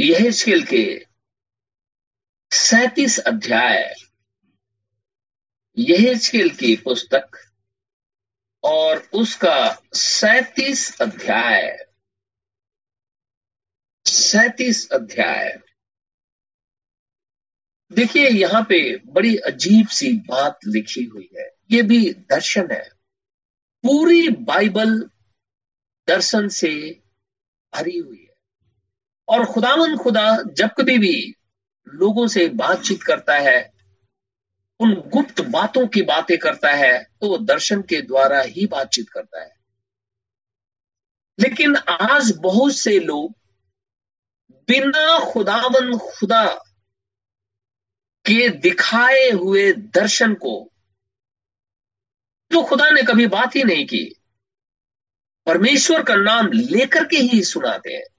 यह 0.00 0.30
स्किल 0.30 0.64
के 0.64 1.06
सैतीस 2.52 3.18
अध्याय, 3.18 3.94
यह 5.78 6.18
स्किल 6.18 6.50
की 6.50 6.76
पुस्तक 6.76 7.30
और 8.64 8.98
उसका 9.12 9.82
सैतीस 9.94 11.00
अध्याय 11.00 11.88
सैतीस 14.06 14.90
अध्याय। 14.90 15.58
देखिए, 17.92 18.28
यहाँ 18.28 18.62
पे 18.68 18.96
बड़ी 18.96 19.36
अजीब 19.36 19.88
सी 19.88 20.12
बात 20.12 20.58
लिखी 20.66 21.04
हुई 21.04 21.28
है। 21.38 21.50
ये 21.70 21.82
भी 21.82 22.14
दर्शन 22.14 22.68
है। 22.72 22.88
पूरी 23.82 24.28
बाइबल 24.28 25.10
दर्शन 26.08 26.48
से 26.48 27.02
भरी 27.74 27.98
हुई 27.98 28.22
है। 28.22 28.27
और 29.28 29.44
खुदावन 29.46 29.96
खुदा 29.96 30.36
जब 30.52 30.68
कभी 30.68 30.98
भी 30.98 31.34
लोगों 31.88 32.26
से 32.28 32.48
बातचीत 32.48 33.02
करता 33.02 33.34
है, 33.38 33.72
उन 34.80 34.94
गुप्त 34.94 35.40
बातों 35.40 35.86
की 35.86 36.02
बातें 36.02 36.38
करता 36.38 36.70
है 36.70 37.04
तो 37.20 37.28
वो 37.28 37.38
दर्शन 37.38 37.82
के 37.82 38.00
द्वारा 38.02 38.40
ही 38.40 38.66
बातचीत 38.66 39.08
करता 39.10 39.40
है। 39.40 39.56
लेकिन 41.40 41.76
आज 41.76 42.32
बहुत 42.36 42.76
से 42.76 42.98
लोग 43.00 43.34
बिना 44.68 45.32
खुदावन 45.32 45.98
खुदा 45.98 46.44
के 48.26 48.48
दिखाए 48.48 49.30
हुए 49.30 49.72
दर्शन 49.72 50.34
को 50.34 50.72
जो 52.52 52.62
खुदा 52.62 52.90
ने 52.90 53.02
कभी 53.02 53.26
बात 53.26 53.56
ही 53.56 53.64
नहीं 53.64 53.86
की। 53.86 54.04
परमेश्वर 55.46 56.02
का 56.02 56.14
नाम 56.14 56.50
लेकर 56.52 57.04
के 57.04 57.16
ही 57.16 57.42
सुनाते 57.44 57.92
हैं। 57.92 58.17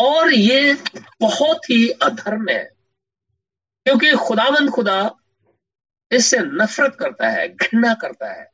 और 0.00 0.32
ये 0.32 0.74
बहुत 1.20 1.70
ही 1.70 1.88
अधर्म 2.02 2.48
है। 2.50 2.64
क्योंकि 3.86 4.12
खुदावंद 4.16 4.70
खुदा 4.70 5.10
इससे 6.10 6.38
नफरत 6.38 6.96
करता 7.00 7.28
है, 7.28 7.48
घृणा 7.48 7.94
करता 7.94 8.32
है। 8.32 8.48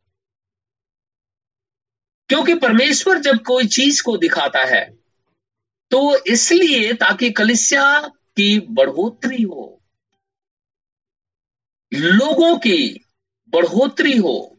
क्योंकि 2.28 2.54
परमेश्वर 2.54 3.18
जब 3.18 3.42
कोई 3.42 3.66
चीज़ 3.66 4.02
को 4.02 4.16
दिखाता 4.16 4.64
है 4.64 4.84
तो 5.90 6.00
इसलिए 6.26 6.92
ताकि 6.92 7.30
कलिसिया 7.30 8.00
की 8.36 8.58
बढ़ोतरी 8.60 9.42
हो, 9.42 9.82
लोगों 11.92 12.56
की 12.58 12.78
बढ़ोतरी 13.48 14.16
हो, 14.16 14.58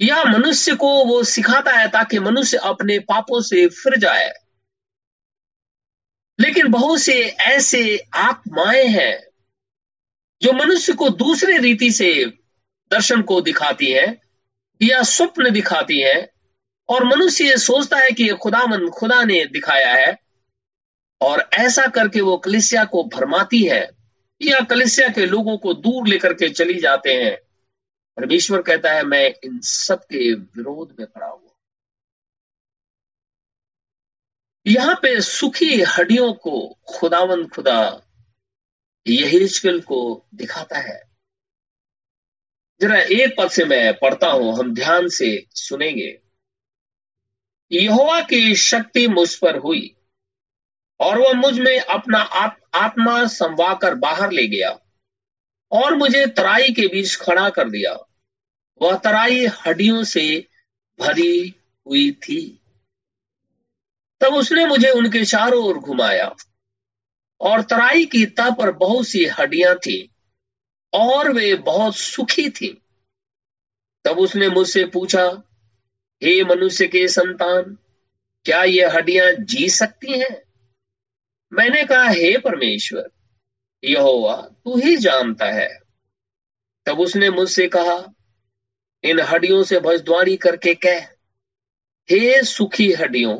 या 0.00 0.22
मनुष्य 0.24 0.74
को 0.74 0.88
वो 1.04 1.22
सिखाता 1.24 1.72
है 1.72 1.88
ताकि 1.88 2.18
मनुष्य 2.18 2.56
अपने 2.56 2.98
पापों 2.98 3.40
से 3.40 3.66
फिर 3.68 3.98
जाए। 3.98 4.32
लेकिन 6.38 6.68
बहुत 6.68 7.00
से 7.00 7.22
ऐसे 7.28 8.04
आत्माएँ 8.14 8.86
हैं 8.86 9.26
जो 10.42 10.52
मनुष्य 10.52 10.92
को 10.92 11.08
दूसरे 11.08 11.58
रीति 11.58 11.90
से 11.90 12.12
दर्शन 12.90 13.22
को 13.22 13.40
दिखाती 13.40 13.90
है 13.92 14.06
या 14.82 15.02
स्वप्न 15.02 15.50
दिखाती 15.50 16.00
है, 16.00 16.32
और 16.88 17.04
मनुष्य 17.04 17.44
ये 17.44 17.56
सोचता 17.56 17.98
है 17.98 18.10
कि 18.10 18.28
खुदामंद 18.28 18.90
खुदा 18.90 19.24
ने 19.24 19.44
दिखाया 19.44 19.92
है, 19.94 20.18
और 21.20 21.48
ऐसा 21.52 21.86
करके 21.86 22.20
वो 22.20 22.36
कलिसिया 22.36 22.84
को 22.84 23.04
भरमाती 23.04 23.62
है 23.62 23.90
या 24.42 24.60
कलिसिया 24.60 25.08
के 25.08 25.26
लोगों 25.26 25.56
को 25.58 25.74
दूर 25.74 26.08
लेकर 26.08 26.34
के 26.34 26.48
चली 26.48 26.74
जाते 26.74 27.14
हैं। 27.14 27.36
परमेश्वर 28.16 28.62
कहता 28.62 28.92
है, 28.92 29.02
मैं 29.02 29.34
इन 29.44 29.58
सब 29.62 30.04
के 30.04 30.32
विरोध 30.34 30.94
में 30.98 31.06
खड़ा 31.06 31.26
हुआ 31.26 31.45
यहाँ 34.66 34.94
पे 34.94 35.20
सुखी 35.20 35.82
हड्डियों 35.82 36.32
को 36.32 36.78
खुदावन 36.88 37.46
खुदा 37.46 38.02
यहेजकल 39.06 39.80
को 39.80 40.26
दिखाता 40.34 40.78
है। 40.78 41.02
जरा 42.80 42.98
एक 43.00 43.34
पद 43.38 43.50
से 43.50 43.64
मैं 43.64 43.94
पढ़ता 43.94 44.26
हूँ 44.26 44.58
हम 44.58 44.74
ध्यान 44.74 45.08
से 45.08 45.46
सुनेंगे। 45.50 46.20
यहोवा 47.72 48.20
की 48.20 48.54
शक्ति 48.54 49.08
मुझ 49.08 49.34
पर 49.34 49.56
हुई 49.56 49.96
और 51.00 51.18
वह 51.18 51.32
मुझमें 51.32 51.80
अपना 51.80 52.18
आप, 52.18 52.58
आत्मा 52.74 53.26
संवाकर 53.26 53.94
बाहर 53.94 54.30
ले 54.30 54.46
गया 54.46 54.78
और 55.72 55.94
मुझे 55.94 56.26
तराई 56.26 56.72
के 56.72 56.86
बीच 56.86 57.16
खड़ा 57.16 57.50
कर 57.50 57.70
दिया। 57.70 57.92
वह 58.82 58.96
तराई 58.96 59.46
हड्डियों 59.46 60.04
से 60.04 60.48
भरी 61.00 61.54
हुई 61.86 62.12
थी। 62.12 62.65
तब 64.20 64.34
उसने 64.34 64.66
मुझे 64.66 64.90
उनके 64.90 65.24
चारों 65.24 65.64
ओर 65.64 65.78
घुमाया। 65.78 66.34
और 67.40 67.62
तराई 67.62 68.06
की 68.06 68.26
तह 68.26 68.50
पर 68.50 68.70
बहुत 68.70 69.08
सी 69.08 69.24
हड्डियाँ 69.24 69.76
थी, 69.76 70.10
और 70.92 71.32
वे 71.32 71.54
बहुत 71.54 71.96
सुखी 71.96 72.50
थी। 72.50 72.82
तब 74.04 74.18
उसने 74.18 74.48
मुझसे 74.48 74.84
पूछा, 74.84 75.42
हे 76.22 76.44
मनुष्य 76.44 76.86
के 76.88 77.08
संतान, 77.08 77.78
क्या 78.44 78.64
ये 78.64 78.86
हड्डियाँ 78.86 79.32
जी 79.32 79.68
सकती 79.68 80.18
हैं? 80.18 80.42
मैंने 81.52 81.84
कहा, 81.84 82.08
हे 82.08 82.38
परमेश्वर, 82.38 83.10
यहोवा, 83.84 84.36
तू 84.36 84.76
ही 84.76 84.96
जानता 84.96 85.46
है। 85.46 85.80
तब 86.86 87.00
उसने 87.00 87.30
मुझसे 87.30 87.68
कहा, 87.68 88.14
इन 89.04 89.20
हड्डियों 89.20 89.62
से 89.62 89.80
भजद्वारी 89.80 90.36
करके 90.36 90.74
कह, 90.74 91.00
हे 92.10 92.42
सुखी 92.42 92.92
हड्डियों 92.92 93.38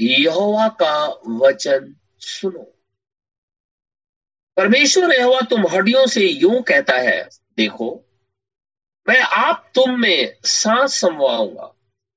यहोवा 0.00 0.68
का 0.68 1.20
वचन 1.28 1.94
सुनो। 2.18 2.62
परमेश्वर 4.56 5.12
यहोवा 5.12 5.40
तुम 5.40 5.66
हड्डियों 5.66 6.06
से 6.06 6.26
यूँ 6.26 6.62
कहता 6.62 6.96
है, 6.98 7.28
देखो, 7.56 8.04
मैं 9.08 9.20
आप 9.20 9.70
तुम 9.74 10.00
में 10.00 10.34
सांस 10.44 10.94
समवाऊँगा 10.94 11.74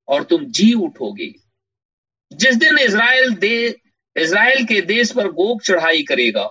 और 0.08 0.24
तुम 0.24 0.46
जी 0.46 0.74
उठोगे। 0.74 1.34
जिस 2.32 2.56
दिन 2.56 2.78
इज़राइल 2.78 3.34
दे, 3.36 3.80
इज़राइल 4.16 4.66
के 4.66 4.82
देश 4.82 5.12
पर 5.12 5.28
गोग 5.28 5.62
चढ़ाई 5.62 6.04
करेगा, 6.04 6.50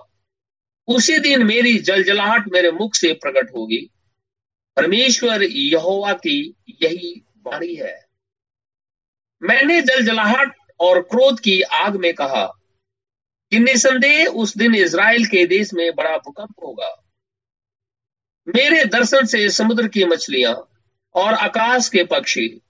उसी 0.87 1.17
दिन 1.19 1.45
मेरी 1.45 1.77
जलजलाहट 1.79 2.47
मेरे 2.47 2.71
मुख 2.71 2.95
से 2.95 3.13
प्रकट 3.13 3.51
होगी। 3.55 3.89
परमेश्वर 4.77 5.43
यहोवा 5.43 6.13
की 6.13 6.55
यही 6.83 7.25
वाणी 7.45 7.75
है। 7.75 8.05
मैंने 9.43 9.81
जलजलाहट 9.81 10.55
और 10.79 11.01
क्रोध 11.01 11.39
की 11.39 11.61
आग 11.61 11.95
में 11.95 12.13
कहा, 12.13 12.45
कि 13.51 13.59
निसंदेह 13.59 14.27
उस 14.27 14.57
दिन 14.57 14.75
इज़राइल 14.75 15.25
के 15.25 15.45
देश 15.45 15.73
में 15.73 15.95
बड़ा 15.95 16.17
भूकंप 16.17 16.53
होगा। 16.63 17.03
मेरे 18.47 18.85
दर्शन 18.85 19.25
से 19.25 19.49
समुद्र 19.49 19.87
की 19.87 20.05
मछलियाँ 20.05 20.53
और 21.15 21.33
आकाश 21.33 21.89
के 21.89 22.03
पक्षी, 22.03 22.61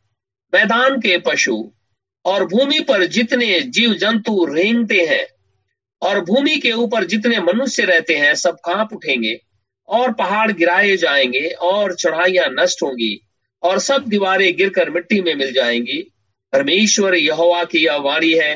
मैदान 0.53 0.99
के 0.99 1.17
पशु 1.17 1.71
और 2.25 2.45
भूमि 2.47 2.79
पर 2.79 3.05
जितने 3.05 3.61
जीव 3.61 3.93
जंतु 3.93 4.45
रेंगते 4.45 5.05
हैं 5.05 5.25
और 6.01 6.21
भूमि 6.21 6.57
के 6.57 6.71
ऊपर 6.71 7.05
जितने 7.05 7.39
मनुष्य 7.39 7.83
रहते 7.83 8.15
हैं, 8.15 8.35
सब 8.35 8.57
काँप 8.65 8.93
उठेंगे 8.93 9.39
और 9.87 10.13
पहाड़ 10.13 10.51
गिराए 10.51 10.97
जाएँगे 10.97 11.49
और 11.49 11.95
चढ़ाइयाँ 11.95 12.47
नष्ट 12.49 12.83
होंगी 12.83 13.27
और 13.63 13.79
सब 13.79 14.05
दीवारें 14.07 14.55
गिरकर 14.55 14.89
मिट्टी 14.89 15.21
में 15.21 15.35
मिल 15.35 15.53
जाएँगी। 15.53 16.12
परमेश्वर 16.53 17.15
यहोवा 17.15 17.63
की 17.63 17.85
यह 17.85 17.95
वाणी 17.95 18.31
है 18.31 18.53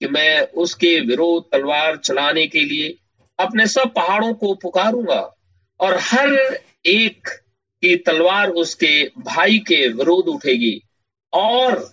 कि 0.00 0.06
मैं 0.06 0.40
उसके 0.40 1.00
विरोध 1.00 1.52
तलवार 1.52 1.96
चलाने 1.96 2.46
के 2.46 2.60
लिए 2.60 2.98
अपने 3.38 3.66
सब 3.66 3.92
पहाड़ों 3.94 4.34
को 4.34 4.54
पुकारूँगा 4.54 5.36
और 5.80 5.98
हर 6.00 6.58
एक 6.86 7.28
की 7.82 7.96
तलवार 7.96 8.48
उसके 8.48 9.10
भाई 9.18 9.58
के 9.58 9.88
विरोध 9.88 10.28
उठेगी 10.28 10.82
और 11.32 11.92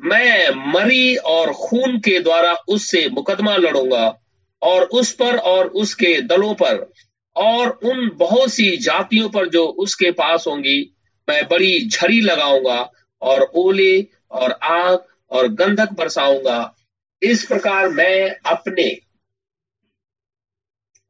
मैं 0.00 0.50
मरी 0.72 1.16
और 1.16 1.52
खून 1.52 1.98
के 1.98 2.20
द्वारा 2.20 2.54
उससे 2.68 3.08
मुकदमा 3.08 3.56
लड़ूँगा 3.56 4.20
और 4.62 4.82
उस 4.82 5.12
पर 5.12 5.36
और 5.36 5.66
उसके 5.66 6.20
दलों 6.20 6.54
पर 6.54 6.92
और 7.36 7.70
उन 7.70 8.10
बहुत 8.14 8.52
सी 8.52 8.76
जातियों 8.76 9.28
पर 9.28 9.48
जो 9.48 9.66
उसके 9.66 10.10
पास 10.10 10.44
होंगी, 10.46 10.96
मैं 11.28 11.48
बड़ी 11.48 11.88
झड़ी 11.88 12.20
लगाऊँगा 12.20 12.90
और 13.22 13.50
ओले 13.54 14.06
और 14.32 14.52
आग 14.52 15.04
और 15.30 15.48
गंधक 15.48 15.92
बरसाऊँगा। 15.92 16.74
इस 17.22 17.44
प्रकार 17.46 17.88
मैं 17.88 18.30
अपने 18.46 18.88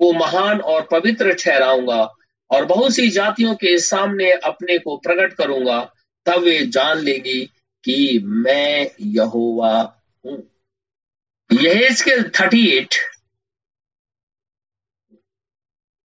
को 0.01 0.13
महान 0.13 0.61
और 0.61 0.87
पवित्र 0.91 1.33
ठहराऊँगा 1.35 2.03
और 2.51 2.65
बहुत 2.65 2.95
सी 2.95 3.09
जातियों 3.11 3.55
के 3.55 3.79
सामने 3.79 4.31
अपने 4.33 4.79
को 4.79 4.97
प्रकट 4.97 5.33
करूँगा, 5.33 5.81
तब 6.27 6.39
वे 6.39 6.59
जान 6.67 6.99
लेगी 6.99 7.45
कि 7.85 8.21
मैं 8.25 8.91
यहोवा 9.01 9.73
हूँ। 10.25 10.43
यह 11.51 11.87
इसके 11.87 12.23
थर्टी 12.31 12.67
एट 12.69 12.95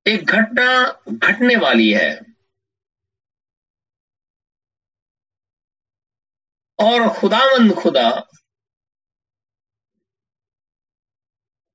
एक 0.06 0.25
घटना 0.25 0.67
घटने 1.10 1.56
वाली 1.56 1.89
है। 1.91 2.35
और 6.80 7.20
खुदावंद 7.20 7.74
खुदा, 7.74 8.28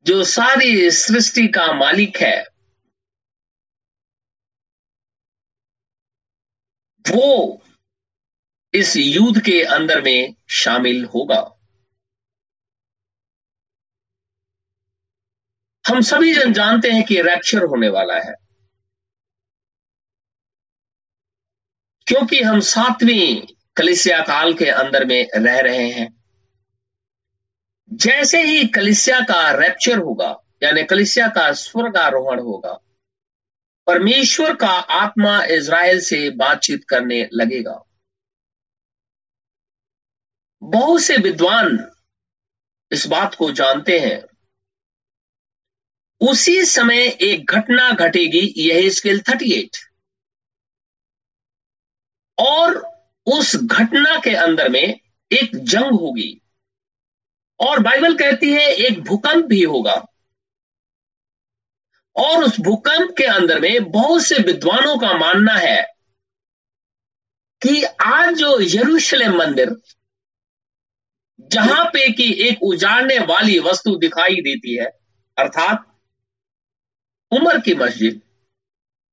जो 0.03 0.25
सारी 0.25 0.91
सृष्टि 0.91 1.49
का 1.49 1.73
मालिक 1.73 2.17
है, 2.17 2.45
वो 7.13 7.63
इस 8.75 8.97
युद्ध 8.97 9.41
के 9.41 9.65
अंदर 9.65 10.03
में 10.03 10.35
शामिल 10.51 11.05
होगा। 11.05 11.57
हम 15.89 16.01
सभी 16.01 16.35
जन 16.35 16.53
जानते 16.53 16.91
हैं 16.91 17.05
कि 17.05 17.15
रैप्चर 17.23 17.59
होने 17.59 17.89
वाला 17.89 18.15
है। 18.15 18.35
क्योंकि 22.07 22.43
हम 22.43 22.61
सातवीं 22.61 23.60
कलिसिया 23.81 24.21
काल 24.21 24.55
के 24.55 24.67
अंदर 24.67 25.05
में 25.05 25.29
रह 25.37 25.61
रहे 25.61 25.89
हैं। 25.91 26.09
जैसे 27.93 28.43
ही 28.43 28.67
कलिसिया 28.69 29.21
का 29.21 29.51
रैप्चर 29.51 29.99
होगा, 29.99 30.37
यानी 30.63 30.83
कलिसिया 30.85 31.29
का 31.29 31.53
स्वर्ग 31.53 31.97
आरोहण 31.97 32.41
होगा, 32.41 32.73
परमेश्वर 33.87 34.55
का 34.55 34.71
आत्मा 34.97 35.45
इज़राइल 35.45 36.01
से 36.01 36.31
बातचीत 36.31 36.85
करने 36.85 37.29
लगेगा। 37.35 37.83
बहुत 40.63 41.03
से 41.03 41.17
विद्वान 41.17 41.79
इस 42.93 43.07
बात 43.07 43.35
को 43.35 43.51
जानते 43.53 43.99
हैं। 43.99 44.23
उसी 46.21 46.65
समय 46.65 47.07
एक 47.23 47.51
घटना 47.51 47.91
घटेगी 47.91 48.47
यह 48.57 48.91
स्केल 48.91 49.21
थर्टी 49.21 49.53
एट 49.53 49.77
और 52.39 52.90
उस 53.27 53.57
घटना 53.57 54.17
के 54.19 54.35
अंदर 54.35 54.69
में 54.69 55.01
एक 55.33 55.51
जंग 55.55 56.01
होगी। 56.01 56.41
और 57.61 57.79
बाइबल 57.79 58.17
कहती 58.17 58.53
है, 58.53 58.69
एक 58.69 59.01
भूकंप 59.01 59.45
भी 59.45 59.63
होगा। 59.63 60.07
और 62.17 62.45
उस 62.45 62.61
भूकंप 62.61 63.15
के 63.19 63.25
अंदर 63.25 63.61
में 63.61 63.91
बहुत 63.91 64.23
से 64.23 64.35
विद्वानों 64.35 64.99
का 64.99 65.13
मानना 65.19 65.53
है 65.53 65.83
कि 67.63 67.83
आज 68.05 68.35
जो 68.35 68.59
यरूशलेम 68.61 69.39
मंदिर 69.39 69.77
जहाँ 71.41 71.85
पे 71.85 72.13
कि 72.13 72.49
एक 72.49 72.63
उजाड़ने 72.63 73.19
वाली 73.19 73.59
वस्तु 73.59 73.97
दिखाई 73.97 74.35
देती 74.35 74.77
है, 74.77 74.87
अर्थात 75.39 75.85
उमर 77.33 77.61
की 77.61 77.75
मस्जिद, 77.75 78.21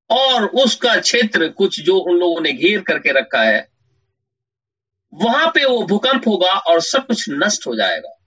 और 0.10 0.46
उसका 0.46 0.96
क्षेत्र 1.00 1.50
कुछ 1.50 1.80
जो 1.80 1.98
उन 1.98 2.18
लोगों 2.18 2.42
ने 2.42 2.54
घेर 2.54 2.82
करके 2.82 3.12
रखा 3.12 3.42
है 3.42 3.77
वहाँ 5.14 5.48
पे 5.48 5.66
वो 5.66 5.86
भूकंप 5.86 6.28
होगा 6.28 6.52
और 6.52 6.82
सब 6.82 7.08
कुछ 7.08 7.26
नष्ट 7.30 7.68
हो 7.68 7.76
जाएगा। 7.76 8.18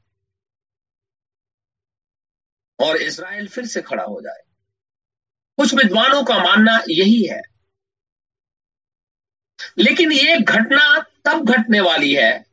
और 2.81 2.97
इसराइल 2.97 3.49
फिर 3.49 3.67
से 3.67 3.83
खड़ा 3.83 4.03
हो 4.03 4.21
जाए। 4.21 4.43
कुछ 5.59 5.75
विद्वानों 5.75 6.25
का 6.25 6.39
मानना 6.39 6.79
यही 6.89 7.27
है। 7.27 7.43
लेकिन 9.79 10.13
ये 10.13 10.39
घटना 10.41 11.01
तब 11.01 11.51
घटने 11.51 11.81
वाली 11.81 12.15
है 12.15 12.45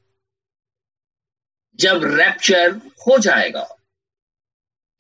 जब 1.76 2.02
रैप्चर 2.04 2.76
हो 2.76 3.18
जाएगा। 3.18 3.68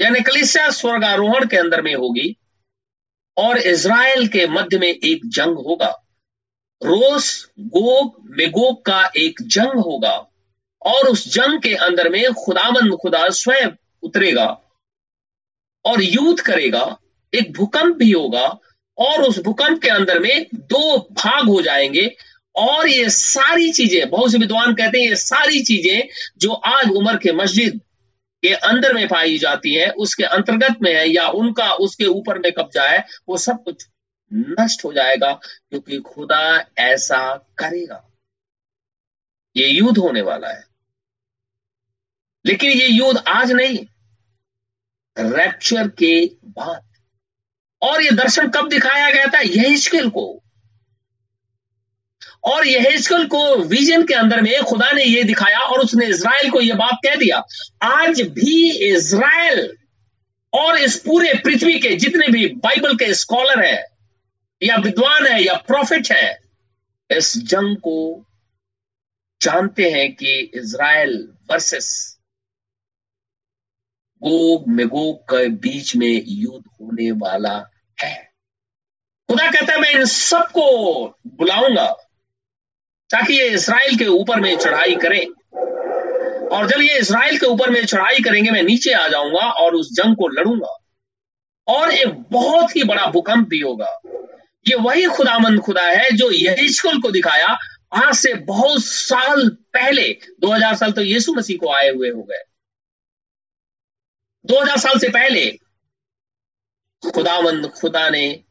यानी 0.01 0.19
कलिसिया 0.19 0.69
स्वर्गारोहण 0.69 1.47
के 1.47 1.57
अंदर 1.57 1.81
में 1.81 1.95
होगी 1.95 2.37
और 3.37 3.57
इज़राइल 3.57 4.27
के 4.27 4.47
मध्य 4.47 4.77
में 4.77 4.87
एक 4.87 5.21
जंग 5.25 5.57
होगा। 5.57 6.06
रोस 6.83 7.49
गोग 7.59 8.15
मेगोग 8.29 8.85
का 8.85 9.11
एक 9.17 9.41
जंग 9.41 9.79
होगा 9.79 10.15
और 10.85 11.07
उस 11.07 11.33
जंग 11.33 11.61
के 11.61 11.73
अंदर 11.75 12.09
में 12.09 12.33
खुदामंद 12.33 12.93
खुदा 12.93 13.29
स्वयं 13.29 13.69
उतरेगा 14.03 14.45
और 15.85 16.01
युद्ध 16.01 16.39
करेगा, 16.39 16.97
एक 17.33 17.53
भूकंप 17.53 17.95
भी 17.95 18.11
होगा 18.11 18.59
और 18.97 19.21
उस 19.23 19.39
भूकंप 19.39 19.81
के 19.81 19.89
अंदर 19.89 20.19
में 20.19 20.45
दो 20.53 20.97
भाग 20.99 21.47
हो 21.47 21.61
जाएँगे 21.61 22.15
और 22.55 22.87
ये 22.87 23.09
सारी 23.09 23.71
चीज़ें, 23.71 24.09
बहुत 24.09 24.31
से 24.31 24.37
विद्वान 24.37 24.73
कहते 24.73 25.01
हैं 25.01 25.09
ये 25.09 25.15
सारी 25.15 25.63
चीज़ें 25.63 26.07
जो 26.37 26.51
आज 26.51 26.91
उमर 26.91 27.17
के 27.17 27.31
मस्जिद 27.31 27.81
के 28.43 28.53
अंदर 28.53 28.93
में 28.93 29.07
पाई 29.07 29.37
जाती 29.37 29.73
है, 29.75 29.89
उसके 29.89 30.23
अंतर्गत 30.23 30.75
में 30.81 30.93
है 30.95 31.09
या 31.09 31.27
उनका, 31.27 31.71
उसके 31.71 32.05
ऊपर 32.05 32.39
में 32.39 32.51
कब्जा 32.51 32.83
है, 32.83 33.05
वो 33.29 33.37
सब 33.37 33.63
कुछ 33.63 33.85
नष्ट 34.33 34.85
हो 34.85 34.93
जाएगा, 34.93 35.33
क्योंकि 35.69 35.97
खुदा 35.97 36.65
ऐसा 36.77 37.47
करेगा। 37.57 38.11
ये 39.55 39.67
युद्ध 39.67 39.97
होने 39.97 40.21
वाला 40.21 40.49
है। 40.49 40.63
लेकिन 42.45 42.71
ये 42.71 42.87
युद्ध 42.87 43.23
आज 43.27 43.51
नहीं 43.51 43.85
रैप्चर 45.17 45.87
के 45.87 46.25
बाद। 46.45 46.83
और 47.81 48.03
ये 48.03 48.11
दर्शन 48.11 48.49
कब 48.49 48.69
दिखाया 48.69 49.09
गया 49.09 49.25
था? 49.25 49.39
यह 49.39 50.09
को। 50.09 50.43
और 52.43 52.67
यहेजकल 52.67 53.27
को 53.27 53.55
विजन 53.55 54.03
के 54.03 54.13
अंदर 54.13 54.41
में 54.41 54.63
खुदा 54.63 54.91
ने 54.91 55.03
यह 55.03 55.23
दिखाया 55.23 55.59
और 55.59 55.79
उसने 55.79 56.05
इज़राइल 56.05 56.51
को 56.51 56.61
यह 56.61 56.75
बात 56.75 56.97
कह 57.05 57.15
दिया, 57.15 57.43
आज 57.81 58.21
भी 58.21 58.71
इज़राइल 58.71 59.77
और 60.53 60.77
इस 60.77 60.99
पूरे 60.99 61.33
पृथ्वी 61.33 61.79
के 61.79 61.89
जितने 61.89 62.27
भी 62.27 62.47
बाइबल 62.47 62.95
के 62.95 63.13
स्कॉलर 63.13 63.65
है 63.65 63.96
या 64.63 64.75
विद्वान 64.75 65.25
है, 65.27 65.43
या 65.43 65.53
प्रॉफिट 65.53 66.11
है, 66.11 66.39
इस 67.11 67.37
जंग 67.37 67.77
को 67.77 68.25
जानते 69.41 69.91
हैं 69.91 70.15
कि 70.15 70.51
इज़राइल 70.55 71.33
वर्सेस 71.51 72.17
गोग, 74.23 74.67
मेगोग 74.67 75.23
के 75.23 75.47
बीच 75.47 75.95
में 75.95 76.23
युद्ध 76.27 76.65
होने 76.81 77.11
वाला 77.11 77.69
है। 78.03 78.31
खुदा 79.29 79.51
कहता 79.51 79.73
है, 79.73 79.79
मैं 79.81 79.91
इन 79.91 80.05
सबको 80.05 81.07
बुलाऊँगा 81.27 81.91
ताकि 83.09 83.33
ये 83.33 83.49
इसराइल 83.49 83.97
के 83.97 84.05
ऊपर 84.05 84.39
में 84.39 84.57
चढ़ाई 84.57 84.95
करें। 84.95 85.25
और 86.47 86.67
जब 86.67 86.81
ये 86.81 86.99
इसराइल 86.99 87.37
के 87.39 87.45
ऊपर 87.45 87.69
में 87.69 87.85
चढ़ाई 87.85 88.19
करेंगे, 88.23 88.51
मैं 88.51 88.63
नीचे 88.63 88.93
आ 88.93 89.07
जाऊँगा 89.07 89.51
और 89.51 89.75
उस 89.75 89.93
जंग 89.93 90.15
को 90.15 90.27
लड़ूँगा। 90.27 90.77
और 91.67 91.91
एक 91.91 92.09
बहुत 92.31 92.75
ही 92.75 92.83
बड़ा 92.83 93.07
भूकंप 93.07 93.47
भी 93.47 93.59
होगा। 93.59 93.99
ये 94.67 94.75
वही 94.75 95.05
खुदामंद 95.05 95.59
खुदा 95.59 95.83
है 95.83 96.11
जो 96.11 96.31
यहीशकुल 96.31 97.01
को 97.01 97.11
दिखाया 97.11 97.57
आज 97.93 98.15
से 98.15 98.33
बहुत 98.33 98.83
साल 98.83 99.49
पहले। 99.49 100.19
2000 100.39 100.75
साल 100.75 100.91
तो 100.91 101.01
यीशु 101.01 101.33
मसीह 101.33 101.57
को 101.57 101.73
आए 101.73 101.89
हुए 101.89 102.09
हो 102.09 102.23
गए। 102.23 102.43
2000 104.45 104.77
साल 104.77 104.99
से 104.99 105.09
पहले 105.09 105.59
खुदावंद 107.11 107.67
खुदा 107.67 108.09
ने 108.09 108.43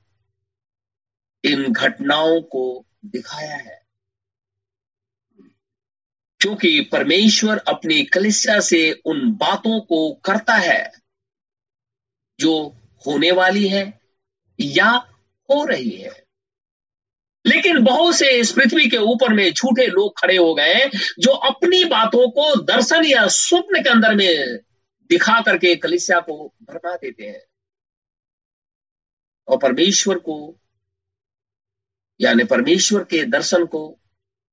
इन 1.45 1.73
घटनाओं 1.73 2.41
को 2.43 2.87
दिखाया 3.05 3.57
है। 3.57 3.87
क्योंकि 6.41 6.81
परमेश्वर 6.81 7.59
अपनी 7.59 8.03
कलिसिया 8.05 8.61
से 8.61 9.03
उन 9.05 9.33
बातों 9.33 9.81
को 9.81 10.15
करता 10.15 10.55
है 10.55 10.93
जो 12.41 12.77
होने 13.07 13.31
वाली 13.31 13.69
है 13.69 14.01
या 14.61 15.13
हो 15.51 15.65
रही 15.65 15.91
है। 15.91 16.27
लेकिन 17.47 17.85
बहुत 17.85 18.17
से 18.17 18.31
इस 18.31 18.53
पृथ्वी 18.53 18.91
के 18.91 18.97
ऊपर 18.97 19.35
में 19.35 19.53
झूठे 19.53 19.87
लोग 19.87 20.21
खड़े 20.21 20.37
हो 20.37 20.55
गए 20.55 20.91
जो 21.19 21.33
अपनी 21.33 21.85
बातों 21.85 22.31
को 22.31 22.63
दर्शन 22.63 23.05
या 23.05 23.27
स्वप्न 23.27 23.83
के 23.83 23.91
अंदर 23.91 24.15
में 24.15 24.57
दिखा 25.09 25.41
करके 25.41 25.77
कलिसिया 25.77 26.21
को 26.21 26.55
भरमा 26.63 26.97
देते 26.97 27.25
हैं। 27.25 27.43
और 29.49 29.59
परमेश्वर 29.59 30.19
को, 30.19 30.61
यानी 32.21 32.45
परमेश्वर 32.45 33.05
के 33.05 33.25
दर्शन 33.25 33.67
को 33.67 33.99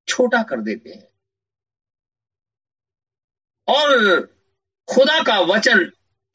छोटा 0.07 0.43
कर 0.43 0.61
देते 0.61 0.89
हैं। 0.89 1.07
और 3.67 4.19
खुदा 4.87 5.23
का 5.23 5.39
वचन 5.39 5.83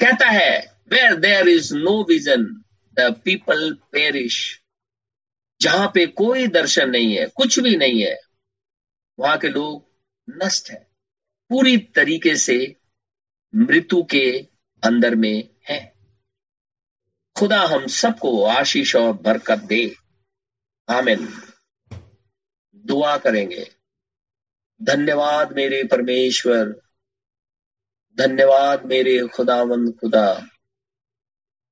कहता 0.00 0.26
है 0.26 0.82
where 0.88 1.16
there 1.16 1.48
is 1.48 1.74
no 1.74 2.04
vision 2.04 2.64
people 3.00 3.78
perish. 3.92 4.62
जहाँ 5.61 5.90
पे 5.94 6.06
कोई 6.06 6.46
दर्शन 6.46 6.90
नहीं 6.90 7.18
है, 7.18 7.26
कुछ 7.26 7.58
भी 7.58 7.76
नहीं 7.76 8.04
है, 8.04 8.20
वहाँ 9.18 9.38
के 9.38 9.48
लोग 9.48 9.88
नष्ट 10.30 10.70
है। 10.70 10.90
पूरी 11.48 11.78
तरीके 11.78 12.37
से 12.37 12.76
मृत्यु 13.54 14.02
के 14.02 14.48
अंदर 14.84 15.14
में 15.14 15.48
है। 15.68 15.94
खुदा 17.37 17.61
हम 17.61 17.87
सबको 17.87 18.44
आशीष 18.44 18.96
और 18.96 19.12
बरकत 19.12 19.58
दे। 19.58 19.94
आमिन। 20.88 21.42
दुआ 22.74 23.18
करेंगे। 23.18 23.70
धन्यवाद 24.82 25.52
मेरे 25.52 25.84
परमेश्वर। 25.84 26.80
धन्यवाद 28.18 28.84
मेरे 28.84 29.28
खुदावंद 29.28 29.98
खुदा। 30.00 30.46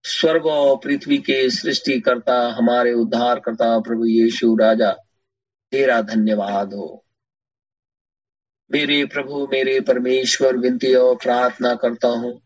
स्वर्ग 0.08 0.46
और 0.46 0.76
पृथ्वी 0.76 1.18
के 1.18 1.50
सृष्टि 1.50 2.00
करता 2.00 2.48
हमारे 2.48 2.92
उद्धार 2.92 3.40
करता 3.40 3.80
प्रभु 3.80 4.04
यीशु 4.06 4.56
राजा, 4.56 4.92
तेरा 5.70 6.00
धन्यवाद 6.00 6.74
हो। 6.74 7.06
मेरे 8.70 9.04
प्रभु, 9.04 9.48
मेरे 9.52 9.80
परमेश्वर, 9.80 10.56
विनती 10.56 10.94
और 10.94 11.16
प्रार्थना 11.16 11.74
करता 11.74 12.08
हूँ। 12.08 12.42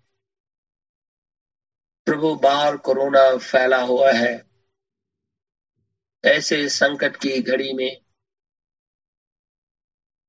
प्रभु, 2.06 2.34
बाहर 2.34 2.76
कोरोना 2.76 3.36
फैला 3.36 3.82
हुआ 3.82 4.12
है। 4.12 4.44
ऐसे 6.24 6.68
संकट 6.68 7.16
की 7.16 7.42
घड़ी 7.42 7.72
में, 7.72 8.00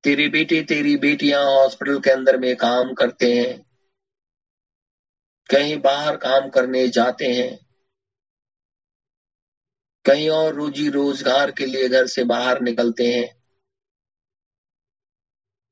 तेरे 0.04 0.28
बेटे, 0.28 0.64
तेरी 0.64 0.98
बेटियाँ 0.98 1.44
हॉस्पिटल 1.44 2.00
के 2.00 2.10
अंदर 2.10 2.38
में 2.38 2.56
काम 2.56 2.94
करते 2.94 3.34
हैं। 3.34 3.71
कहीं 5.52 5.80
बाहर 5.82 6.18
काम 6.18 6.50
करने 6.50 6.88
जाते 6.88 7.26
हैं, 7.26 7.58
कहीं 10.06 10.30
और 10.30 10.54
रोजी 10.54 10.90
रोज़गार 10.90 11.52
के 11.52 11.66
लिए 11.66 11.88
घर 11.90 12.08
से 12.08 12.24
बाहर 12.24 12.62
निकलते 12.62 13.08
हैं, 13.08 13.28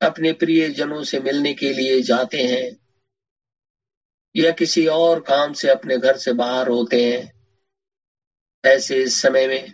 अपने 0.02 0.32
प्रिय 0.34 0.70
जनों 0.70 1.04
से 1.04 1.20
मिलने 1.20 1.54
के 1.54 1.74
लिए 1.74 2.02
जाते 2.02 2.44
हैं, 2.44 2.78
या 4.36 4.52
किसी 4.52 4.86
और 4.88 5.20
काम 5.20 5.54
से 5.54 5.70
अपने 5.70 5.98
घर 5.98 6.18
से 6.18 6.34
बाहर 6.34 6.68
होते 6.68 7.04
हैं, 7.04 7.32
ऐसे 8.64 9.02
इस 9.04 9.22
समय 9.22 9.48
में। 9.48 9.74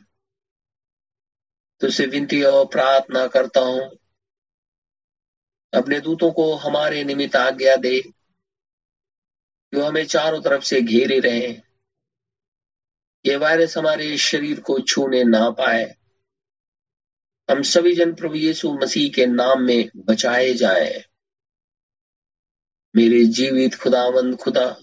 तुझसे 1.81 2.05
विनती 2.05 2.41
और 2.43 2.65
प्रार्थना 2.65 3.25
करता 3.27 3.61
हूँ, 3.61 3.89
अपने 5.73 5.99
दूतों 5.99 6.31
को 6.31 6.53
हमारे 6.55 7.03
निमित्त 7.03 7.35
आज्ञा 7.35 7.75
दे। 7.75 7.99
जो 9.75 9.85
हमें 9.85 10.05
चारों 10.05 10.41
तरफ़ 10.41 10.63
से 10.63 10.81
घेरे 10.81 11.19
रहे, 11.19 11.61
ये 13.25 13.35
वायरस 13.35 13.77
हमारे 13.77 14.17
शरीर 14.17 14.59
को 14.59 14.79
छूने 14.79 15.23
ना 15.23 15.49
पाए। 15.49 15.95
हम 17.51 17.61
सभी 17.61 17.95
जन 17.95 18.13
प्रभु 18.13 18.35
यीशु 18.35 18.73
मसीह 18.73 19.11
के 19.11 19.25
नाम 19.25 19.61
में 19.61 19.89
बचाए 19.95 20.53
जाए। 20.53 21.05
मेरे 22.95 23.25
जीवित 23.25 23.75
खुदावंद 23.75 24.35
खुदा, 24.35 24.77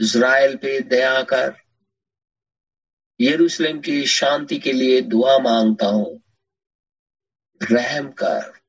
इज़राइल 0.00 0.56
पे 0.56 0.80
दया 0.80 1.22
कर, 1.22 1.56
यरूशलेम 3.20 3.80
की 3.80 4.06
शांति 4.06 4.58
के 4.58 4.72
लिए 4.72 5.00
दुआ 5.00 5.38
माँगता 5.38 5.86
हूँ। 5.86 6.22
रहम 7.62 8.10
कर। 8.12 8.61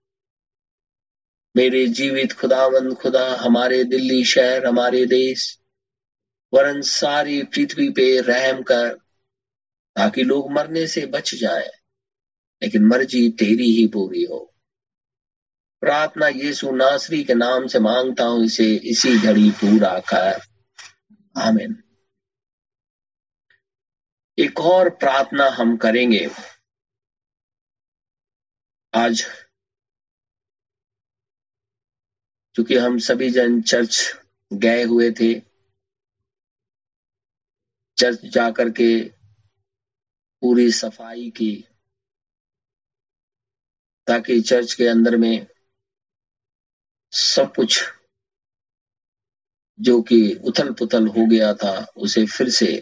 मेरे 1.56 1.88
जीवित 1.88 2.34
खुदावंद, 2.34 2.98
खुदा, 2.98 3.36
हमारे 3.36 3.84
दिल्ली 3.84 4.26
शहर, 4.26 4.66
हमारे 4.66 5.06
देश, 5.06 5.60
वरन 6.54 6.82
सारी 6.82 7.44
पृथ्वी 7.44 7.90
पे 7.90 8.22
रहम 8.22 8.62
कर, 8.62 8.94
ताकि 9.96 10.24
लोग 10.24 10.52
मरने 10.52 10.88
से 10.88 11.06
बच 11.06 11.36
जाएँ, 11.36 11.70
लेकिन 12.64 12.86
मर्ज़ी 12.86 13.30
तेरी 13.30 13.76
ही 13.76 13.88
पूरी 13.88 14.24
हो। 14.24 14.54
प्रार्थना 15.82 16.28
यीशु 16.28 16.72
नासरी 16.72 17.24
के 17.24 17.34
नाम 17.34 17.68
से 17.68 17.80
माँगता 17.80 18.24
हूँ, 18.24 18.46
इसे 18.46 18.76
इसी 18.76 19.18
घड़ी 19.18 19.50
पूरा 19.50 20.00
कर। 20.00 20.42
आमीन। 21.38 21.84
एक 24.40 24.60
और 24.60 24.90
प्रार्थना 24.90 25.50
हम 25.50 25.78
करेंगे। 25.78 26.30
आज 28.94 29.43
क्योंकि 32.56 32.78
हम 32.78 32.98
सभी 33.00 33.30
जन 33.30 33.62
चर्च 33.62 34.00
गए 34.52 34.84
हुए 34.84 35.12
थे। 35.12 35.34
चर्च 37.98 38.26
जाकर 38.26 38.70
के 38.70 39.04
पूरी 40.42 40.72
सफ़ाई 40.72 41.30
की, 41.30 41.68
ताकि 44.08 44.40
चर्च 44.42 44.74
के 44.74 44.88
अंदर 44.88 45.18
में 45.18 45.48
सब 47.14 47.54
कुछ 47.56 47.84
जो 49.80 50.02
कि 50.02 50.18
उथल 50.46 50.72
पुथल 50.74 51.08
हो 51.08 51.26
गया 51.26 51.54
था, 51.54 51.86
उसे 51.98 52.26
फिर 52.26 52.50
से 52.50 52.82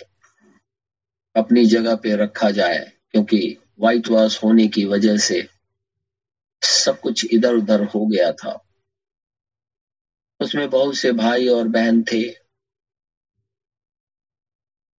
अपनी 1.36 1.65
जगह 1.65 1.95
पे 1.95 2.15
रखा 2.15 2.49
जाए, 2.51 2.80
क्योंकि 3.11 3.57
व्हाइट 3.80 4.07
वॉश 4.07 4.43
होने 4.43 4.67
की 4.67 4.86
वजह 4.86 5.17
से 5.17 5.47
सब 6.61 6.99
कुछ 6.99 7.26
इधर 7.26 7.55
उधर 7.55 7.84
हो 7.84 8.05
गया 8.05 8.32
था। 8.34 8.51
उसमें 10.41 10.69
बहुत 10.69 10.95
से 10.95 11.11
भाई 11.11 11.47
और 11.47 11.67
बहन 11.67 12.03
थे। 12.03 12.23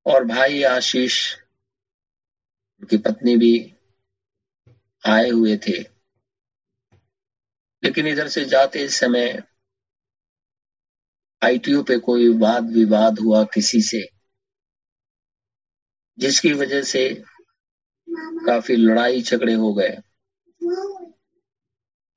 और 0.06 0.24
भाई 0.24 0.62
आशीष 0.62 1.16
उनकी 2.80 2.96
पत्नी 2.96 3.36
भी 3.36 3.54
आए 5.04 5.28
हुए 5.28 5.56
थे। 5.56 5.78
लेकिन 7.82 8.06
इधर 8.06 8.28
से 8.28 8.44
जाते 8.44 8.88
समय 8.88 9.42
आईटीओ 11.42 11.82
पे 11.82 11.98
कोई 11.98 12.28
वाद 12.38 12.70
विवाद 12.70 13.18
हुआ 13.18 13.42
किसी 13.44 13.80
से, 13.82 14.08
जिसकी 16.18 16.52
वजह 16.52 16.82
से 16.82 17.24
काफ़ी 18.46 18.76
लड़ाई 18.76 19.22
झगड़े 19.22 19.54
हो 19.54 19.72
गए 19.74 19.96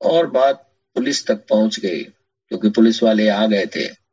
और 0.00 0.26
बात 0.26 0.62
पुलिस 0.96 1.26
तक 1.26 1.46
पहुँच 1.46 1.80
गई। 1.80 2.04
क्योंकि 2.48 2.70
पुलिस 2.70 3.02
वाले 3.02 3.28
आ 3.28 3.46
गए 3.46 3.66
थे। 3.66 4.06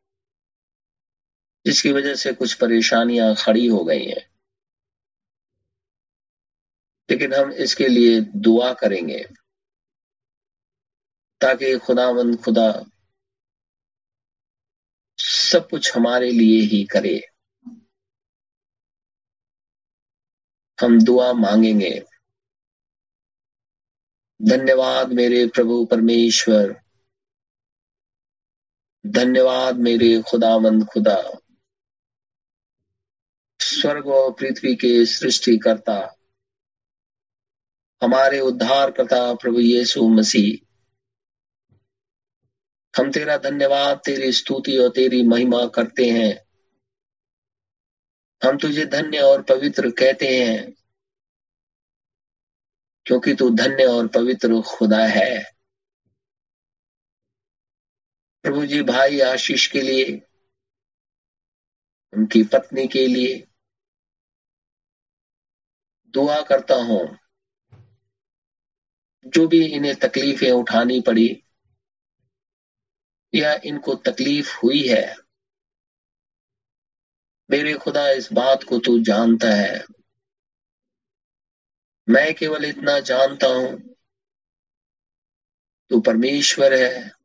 जिसकी 1.66 1.92
वजह 1.92 2.14
से 2.14 2.32
कुछ 2.32 2.54
परेशानियाँ 2.54 3.34
खड़ी 3.34 3.66
हो 3.66 3.84
गई 3.84 4.04
हैं। 4.04 4.34
लेकिन 7.10 7.34
हम 7.34 7.52
इसके 7.52 7.88
लिए 7.88 8.20
दुआ 8.20 8.74
करेंगे, 8.74 9.24
ताकि 11.40 11.78
खुदावंद 11.78 12.42
खुदा 12.44 12.84
सब 15.18 15.68
कुछ 15.70 15.96
हमारे 15.96 16.30
लिए 16.30 16.60
ही 16.62 16.84
करे। 16.84 17.22
हम 20.80 21.04
दुआ 21.04 21.32
मांगेंगे। 21.32 22.04
धन्यवाद 24.42 25.12
मेरे 25.12 25.46
प्रभु 25.46 25.84
परमेश्वर। 25.84 26.83
धन्यवाद 29.06 29.76
मेरे 29.76 30.22
खुदावंद 30.22 30.86
खुदा। 30.86 31.40
स्वर्ग 33.60 34.06
और 34.06 34.32
पृथ्वी 34.32 34.74
के 34.74 35.06
सृष्टि 35.06 35.58
करता 35.58 36.16
हमारे 38.02 38.40
उद्धार 38.40 38.90
करता 38.90 39.34
प्रभु 39.34 39.60
यीशु 39.60 40.08
मसीह। 40.08 40.66
हम 42.94 43.10
तेरा 43.10 43.36
धन्यवाद, 43.36 44.00
तेरी 44.04 44.32
स्तुति 44.32 44.78
और 44.78 44.88
तेरी 44.88 45.22
महिमा 45.22 45.66
करते 45.66 46.10
हैं। 46.10 46.44
हम 48.42 48.58
तुझे 48.58 48.86
धन्य 48.86 49.18
और 49.18 49.42
पवित्र 49.42 49.90
कहते 49.90 50.44
हैं, 50.44 50.74
क्योंकि 53.06 53.34
तू 53.34 53.50
धन्य 53.50 53.84
और 53.84 54.06
पवित्र 54.06 54.60
खुदा 54.60 55.06
है। 55.06 55.53
प्रभु 58.44 58.66
जी 58.66 58.82
भाई 58.82 59.20
आशीष 59.20 59.66
के 59.66 59.80
लिए, 59.80 60.22
उनकी 62.12 62.42
पत्नी 62.42 62.86
के 62.88 63.06
लिए 63.06 63.46
दुआ 66.14 66.42
करता 66.42 66.74
हूँ। 66.74 67.18
जो 69.26 69.46
भी 69.48 69.64
इन्हें 69.66 69.94
तकलीफें 69.96 70.50
उठानी 70.52 71.00
पड़ी 71.00 71.42
या 73.34 73.54
इनको 73.64 73.94
तकलीफ़ 73.94 74.54
हुई 74.56 74.86
है, 74.88 75.16
मेरे 77.50 77.74
खुदा 77.74 78.10
इस 78.10 78.32
बात 78.32 78.64
को 78.64 78.78
तू 78.78 78.98
जानता 78.98 79.54
है। 79.54 79.84
मैं 82.08 82.34
केवल 82.34 82.64
इतना 82.64 83.00
जानता 83.00 83.46
हूँ, 83.46 83.76
तू 85.90 86.00
परमेश्वर 86.00 86.74
है। 86.74 87.23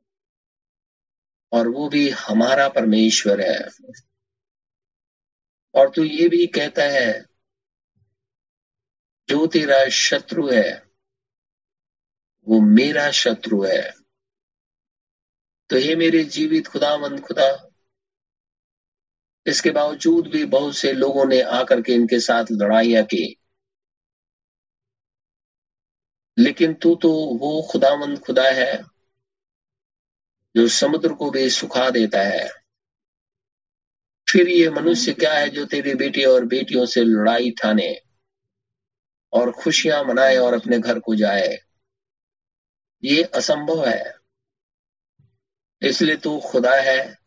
और 1.52 1.68
वो 1.68 1.90
भी 1.90 2.10
हमारा 2.10 2.70
परमेश्वर 2.70 3.42
है। 3.42 3.70
और 5.74 5.90
तू 5.90 6.04
ये 6.04 6.30
भी 6.30 6.48
कहता 6.48 6.84
है, 6.84 7.26
जो 9.30 9.48
तेरा 9.48 9.90
शत्रु 9.90 10.50
है, 10.52 10.90
वो 12.48 12.60
मेरा 12.60 13.12
शत्रु 13.12 13.64
है। 13.64 13.92
तो 15.70 15.76
हे 15.76 15.96
मेरे 15.96 16.24
जीवित 16.24 16.68
खुदावंद, 16.68 17.22
खुदा, 17.22 17.70
इसके 19.46 19.72
बावजूद 19.72 20.28
भी 20.28 20.46
बहुत 20.46 20.76
से 20.76 20.94
लोगों 20.94 21.26
ने 21.26 21.42
आकर 21.42 21.82
के 21.82 21.94
इनके 21.94 22.20
साथ 22.20 22.46
लड़ाइयाँ 22.52 23.04
की। 23.06 23.36
लेकिन 26.38 26.74
तू 26.74 26.96
तो 26.96 27.10
वो 27.14 27.68
खुदावंद, 27.72 28.20
खुदा 28.20 28.44
है 28.44 28.99
जो 30.56 30.68
समुद्र 30.68 31.14
को 31.14 31.32
भी 31.32 31.50
सुखा 31.50 31.90
देता 31.90 32.22
है। 32.22 32.50
फिर 34.30 34.48
ये 34.48 34.70
मनुष्य 34.70 35.14
क्या 35.14 35.34
है 35.34 35.50
जो 35.50 35.66
तेरी 35.66 35.94
बेटी 35.94 36.24
और 36.24 36.46
बेटियों 36.46 36.86
से 36.86 37.04
लड़ाई 37.04 37.52
ठाने 37.52 38.02
और 39.34 39.52
खुशियाँ 39.52 40.04
मनाए 40.04 40.38
और 40.38 40.54
अपने 40.54 40.80
घर 40.80 41.00
को 41.00 41.16
जाए? 41.16 41.60
ये 43.04 43.24
असंभव 43.24 43.88
है। 43.88 44.16
इसलिए 45.82 46.16
तू 46.16 46.40
खुदा 46.40 46.76
है 46.76 47.18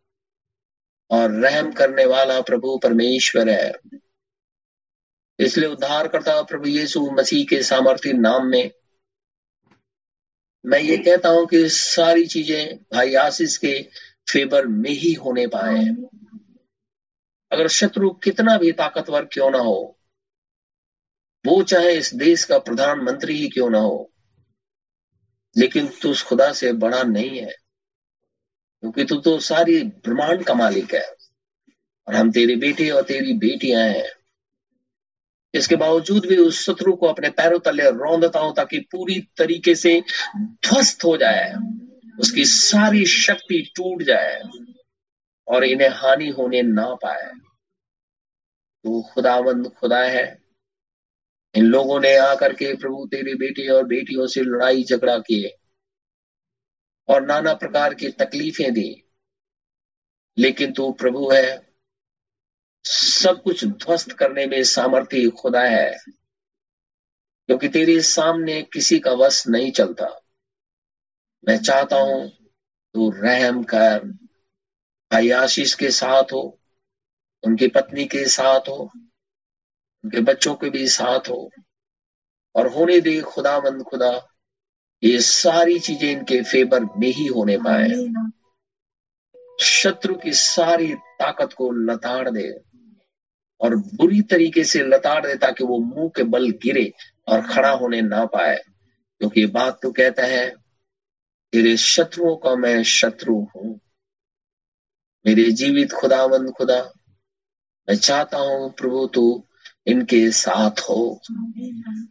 और 1.10 1.30
रहम 1.30 1.72
करने 1.72 2.04
वाला 2.04 2.40
प्रभु 2.40 2.78
परमेश्वर 2.78 3.48
है। 3.48 3.72
इसलिए 5.38 5.68
उद्धार 5.68 6.08
करता 6.08 6.42
प्रभु 6.42 6.68
यीशु 6.68 7.10
मसीह 7.10 7.44
के 7.44 7.62
सामर्थ्य 7.62 8.12
नाम 8.12 8.46
में 8.46 8.70
मैं 10.64 10.80
ये 10.80 10.96
कहता 10.96 11.28
हूँ 11.28 11.46
कि 11.46 11.68
सारी 11.68 12.26
चीज़ें 12.26 12.76
भाई 12.92 13.14
आशीष 13.14 13.56
के 13.56 13.80
फेवर 14.28 14.66
में 14.66 14.90
ही 14.90 15.12
होने 15.14 15.46
पाए 15.46 15.84
अगर 17.52 17.68
शत्रु 17.68 18.10
कितना 18.24 18.56
भी 18.58 18.72
ताकतवर 18.72 19.24
क्यों 19.24 19.50
ना 19.50 19.58
हो, 19.58 19.98
वो 21.44 21.62
चाहे 21.62 21.92
इस 21.92 22.14
देश 22.14 22.44
का 22.44 22.58
प्रधानमंत्री 22.58 23.36
ही 23.38 23.48
क्यों 23.48 23.68
ना 23.70 23.78
हो, 23.78 24.10
लेकिन 25.56 25.88
तू 26.02 26.10
उस 26.10 26.22
खुदा 26.22 26.52
से 26.52 26.72
बड़ा 26.72 27.02
नहीं 27.02 27.38
है, 27.38 27.52
क्योंकि 28.82 29.04
तू 29.04 29.16
तो 29.16 29.38
सारी 29.40 29.82
ब्रह्मांड 29.82 30.44
का 30.44 30.54
मालिक 30.54 30.94
है, 30.94 31.04
और 32.08 32.14
हम 32.14 32.30
तेरे 32.30 32.56
बेटे 32.56 32.88
और 32.90 33.02
तेरी 33.02 33.32
बेटियाँ 33.38 33.82
हैं। 33.82 34.21
इसके 35.54 35.76
बावजूद 35.76 36.26
भी 36.26 36.36
उस 36.36 36.66
शत्रु 36.66 36.92
को 36.92 37.06
अपने 37.06 37.30
पैरों 37.30 37.58
तले 37.58 37.90
रौंदता 37.90 38.40
हूँ 38.40 38.54
ताकि 38.54 38.78
पूरी 38.78 39.20
तरीके 39.20 39.74
से 39.74 40.02
ध्वस्त 40.36 41.04
हो 41.04 41.16
जाए, 41.16 41.54
उसकी 42.20 42.44
सारी 42.44 43.06
शक्ति 43.06 43.72
टूट 43.76 44.02
जाए 44.02 44.42
और 45.48 45.64
इन्हें 45.64 45.88
हानि 45.88 46.28
होने 46.28 46.62
ना 46.62 46.94
पाए। 46.94 47.30
तो 48.84 49.02
खुदावंद 49.02 49.68
खुदा 49.68 50.02
है। 50.02 50.42
इन 51.54 51.64
लोगों 51.64 52.00
ने 52.00 52.16
आकर 52.16 52.52
के 52.52 52.76
प्रभु 52.76 53.08
तेरी 53.10 53.34
बेटी 53.34 53.68
और 53.68 53.84
बेटियों 53.84 54.26
से 54.26 54.40
लड़ाई 54.40 54.84
झगड़ा 54.84 55.18
किए 55.18 55.56
और 57.08 57.26
नाना 57.26 57.54
प्रकार 57.54 57.94
की 57.94 58.08
तकलीफें 58.08 58.72
दी। 58.72 59.04
लेकिन 60.38 60.72
तू 60.72 60.92
प्रभु 60.92 61.30
है। 61.32 61.71
सब 62.84 63.42
कुछ 63.42 63.64
ध्वस्त 63.64 64.12
करने 64.12 64.46
में 64.46 64.62
सामर्थ्य 64.64 65.28
खुदा 65.30 65.62
है 65.62 65.90
क्योंकि 67.48 67.68
तेरे 67.68 68.00
सामने 68.00 68.62
किसी 68.62 68.98
का 68.98 69.12
वश 69.12 69.46
नहीं 69.48 69.70
चलता। 69.72 70.06
मैं 71.44 71.58
चाहता 71.58 71.96
हूँ 71.96 72.28
तू 72.94 73.10
रहम 73.10 73.62
कर 73.64 73.98
भाई 75.10 75.30
आशीष 75.30 75.74
के 75.74 75.90
साथ 75.90 76.32
हो 76.32 76.42
उनकी 77.44 77.68
पत्नी 77.68 78.04
के 78.04 78.24
साथ 78.28 78.68
हो 78.68 78.90
उनके 80.04 80.20
बच्चों 80.20 80.54
के 80.54 80.70
भी 80.70 80.86
साथ 80.88 81.28
हो 81.28 81.50
और 82.54 82.66
होने 82.66 83.00
दे 83.00 83.20
खुदा 83.20 83.58
मंद 83.60 83.82
खुदा 83.82 84.10
ये 85.02 85.20
सारी 85.20 85.78
चीज़ें 85.78 86.10
इनके 86.10 86.42
फेवर 86.42 86.84
में 86.96 87.08
ही 87.08 87.26
होने 87.26 87.56
पाए। 87.58 87.88
शत्रु 89.60 90.14
की 90.14 90.32
सारी 90.32 90.94
ताकत 90.94 91.52
को 91.52 91.70
लताड़ 91.70 92.30
दे। 92.30 92.71
और 93.62 93.76
बुरी 93.76 94.20
तरीके 94.22 94.64
से 94.64 94.82
लताड़ 94.82 95.26
दे 95.26 95.34
ताकि 95.34 95.64
वो 95.64 95.78
मुँह 95.78 96.08
के 96.08 96.22
बल 96.22 96.50
गिरे 96.50 96.92
और 97.28 97.42
खड़ा 97.42 97.70
होने 97.70 98.00
ना 98.00 98.24
पाए। 98.24 98.56
क्योंकि 99.18 99.46
बात 99.46 99.78
तो 99.82 99.92
कहता 99.92 100.22
है, 100.22 100.50
तेरे 101.52 101.76
शत्रुओं 101.76 102.36
का 102.36 102.56
मैं 102.56 102.82
शत्रु 102.82 103.34
हूँ। 103.34 103.80
मेरे 105.26 105.50
जीवित 105.50 105.92
खुदावंद 105.92 106.50
खुदा, 106.50 106.92
मैं 107.88 107.96
चाहता 107.96 108.38
हूँ 108.38 108.72
प्रभु 108.72 109.06
तू 109.06 109.46
इनके 109.86 110.30
साथ 110.30 110.80
हो। 110.80 111.20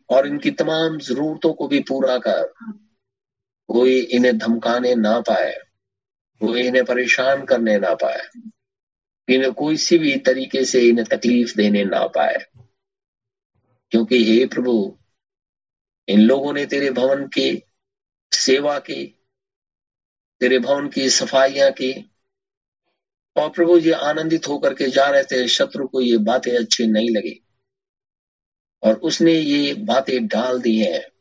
और 0.09 0.27
इनकी 0.27 0.51
तमाम 0.51 0.97
जरूरतों 0.97 1.53
को 1.53 1.67
भी 1.67 1.79
पूरा 1.79 2.17
कर। 2.17 2.53
कोई 3.67 3.99
इन्हें 3.99 4.37
धमकाने 4.37 4.95
ना 4.95 5.19
पाए, 5.19 5.57
कोई 6.39 6.61
इन्हें 6.61 6.85
परेशान 6.85 7.45
करने 7.45 7.79
ना 7.79 7.93
पाए। 7.93 8.21
इन्हें 9.31 9.53
कोई 9.53 9.77
सी 9.77 9.97
भी 9.97 10.17
तरीके 10.17 10.65
से 10.65 10.81
इन्हें 10.81 11.07
तकलीफ़ 11.07 11.57
देने 11.57 11.83
ना 11.83 12.07
पाए। 12.07 12.45
क्योंकि 13.91 14.23
हे 14.23 14.45
प्रभु, 14.45 14.97
इन 16.07 16.21
लोगों 16.21 16.53
ने 16.53 16.65
तेरे 16.65 16.91
भवन 16.91 17.27
की 17.27 17.63
सेवा 18.33 18.79
की, 18.79 19.25
तेरे 20.39 20.59
भवन 20.59 20.89
की 20.89 21.09
सफाइयाँ 21.09 21.71
की, 21.71 22.11
और 23.35 23.49
प्रभु 23.49 23.79
जी 23.79 23.91
आनंदित 23.91 24.47
होकर 24.47 24.73
के 24.73 24.89
जा 24.89 25.09
रहे 25.09 25.23
थे, 25.23 25.47
शत्रु 25.47 25.87
को 25.87 26.01
ये 26.01 26.17
बातें 26.17 26.57
अच्छी 26.57 26.87
नहीं 26.87 27.09
लगी। 27.09 27.47
और 28.83 28.93
उसने 28.95 29.33
ये 29.33 29.73
बातें 29.73 30.27
डाल 30.27 30.61
दी 30.61 30.79
हैं, 30.79 31.11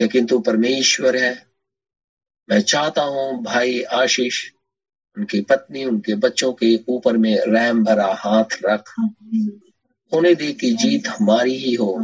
लेकिन 0.00 0.26
तू 0.26 0.38
परमेश्वर 0.38 1.16
है। 1.16 1.46
मैं 2.48 2.60
चाहता 2.60 3.02
हूँ 3.02 3.42
भाई 3.42 3.82
आशीष 3.82 4.53
उनकी 5.18 5.40
पत्नी, 5.40 5.84
उनके 5.84 6.14
बच्चों 6.14 6.52
के 6.52 6.80
ऊपर 6.88 7.16
में 7.16 7.38
रैम 7.48 7.84
भरा 7.84 8.14
हाथ 8.14 8.44
रख। 8.64 8.84
होने 10.12 10.34
दे 10.34 10.52
कि 10.52 10.72
जीत 10.72 11.08
हमारी 11.08 11.54
ही 11.54 11.74
हो, 11.74 12.00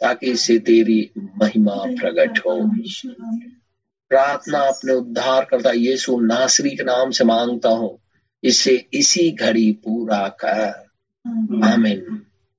ताकि 0.00 0.26
इससे 0.26 0.58
तेरी 0.58 1.10
महिमा 1.18 1.72
प्रकट 1.72 2.38
हो। 2.38 2.70
प्रार्थना 4.08 4.58
अपने 4.58 4.92
उद्धार 4.92 5.44
करता, 5.44 5.70
यीशु 5.70 6.20
नासरी 6.20 6.70
के 6.70 6.84
नाम 6.84 7.10
से 7.10 7.24
माँगता 7.24 7.68
हूँ 7.68 7.98
इसे 8.44 8.88
इसी 8.94 9.30
घड़ी 9.30 9.72
पूरा 9.72 10.28
कर। 10.28 10.86
आमीन। 11.64 12.26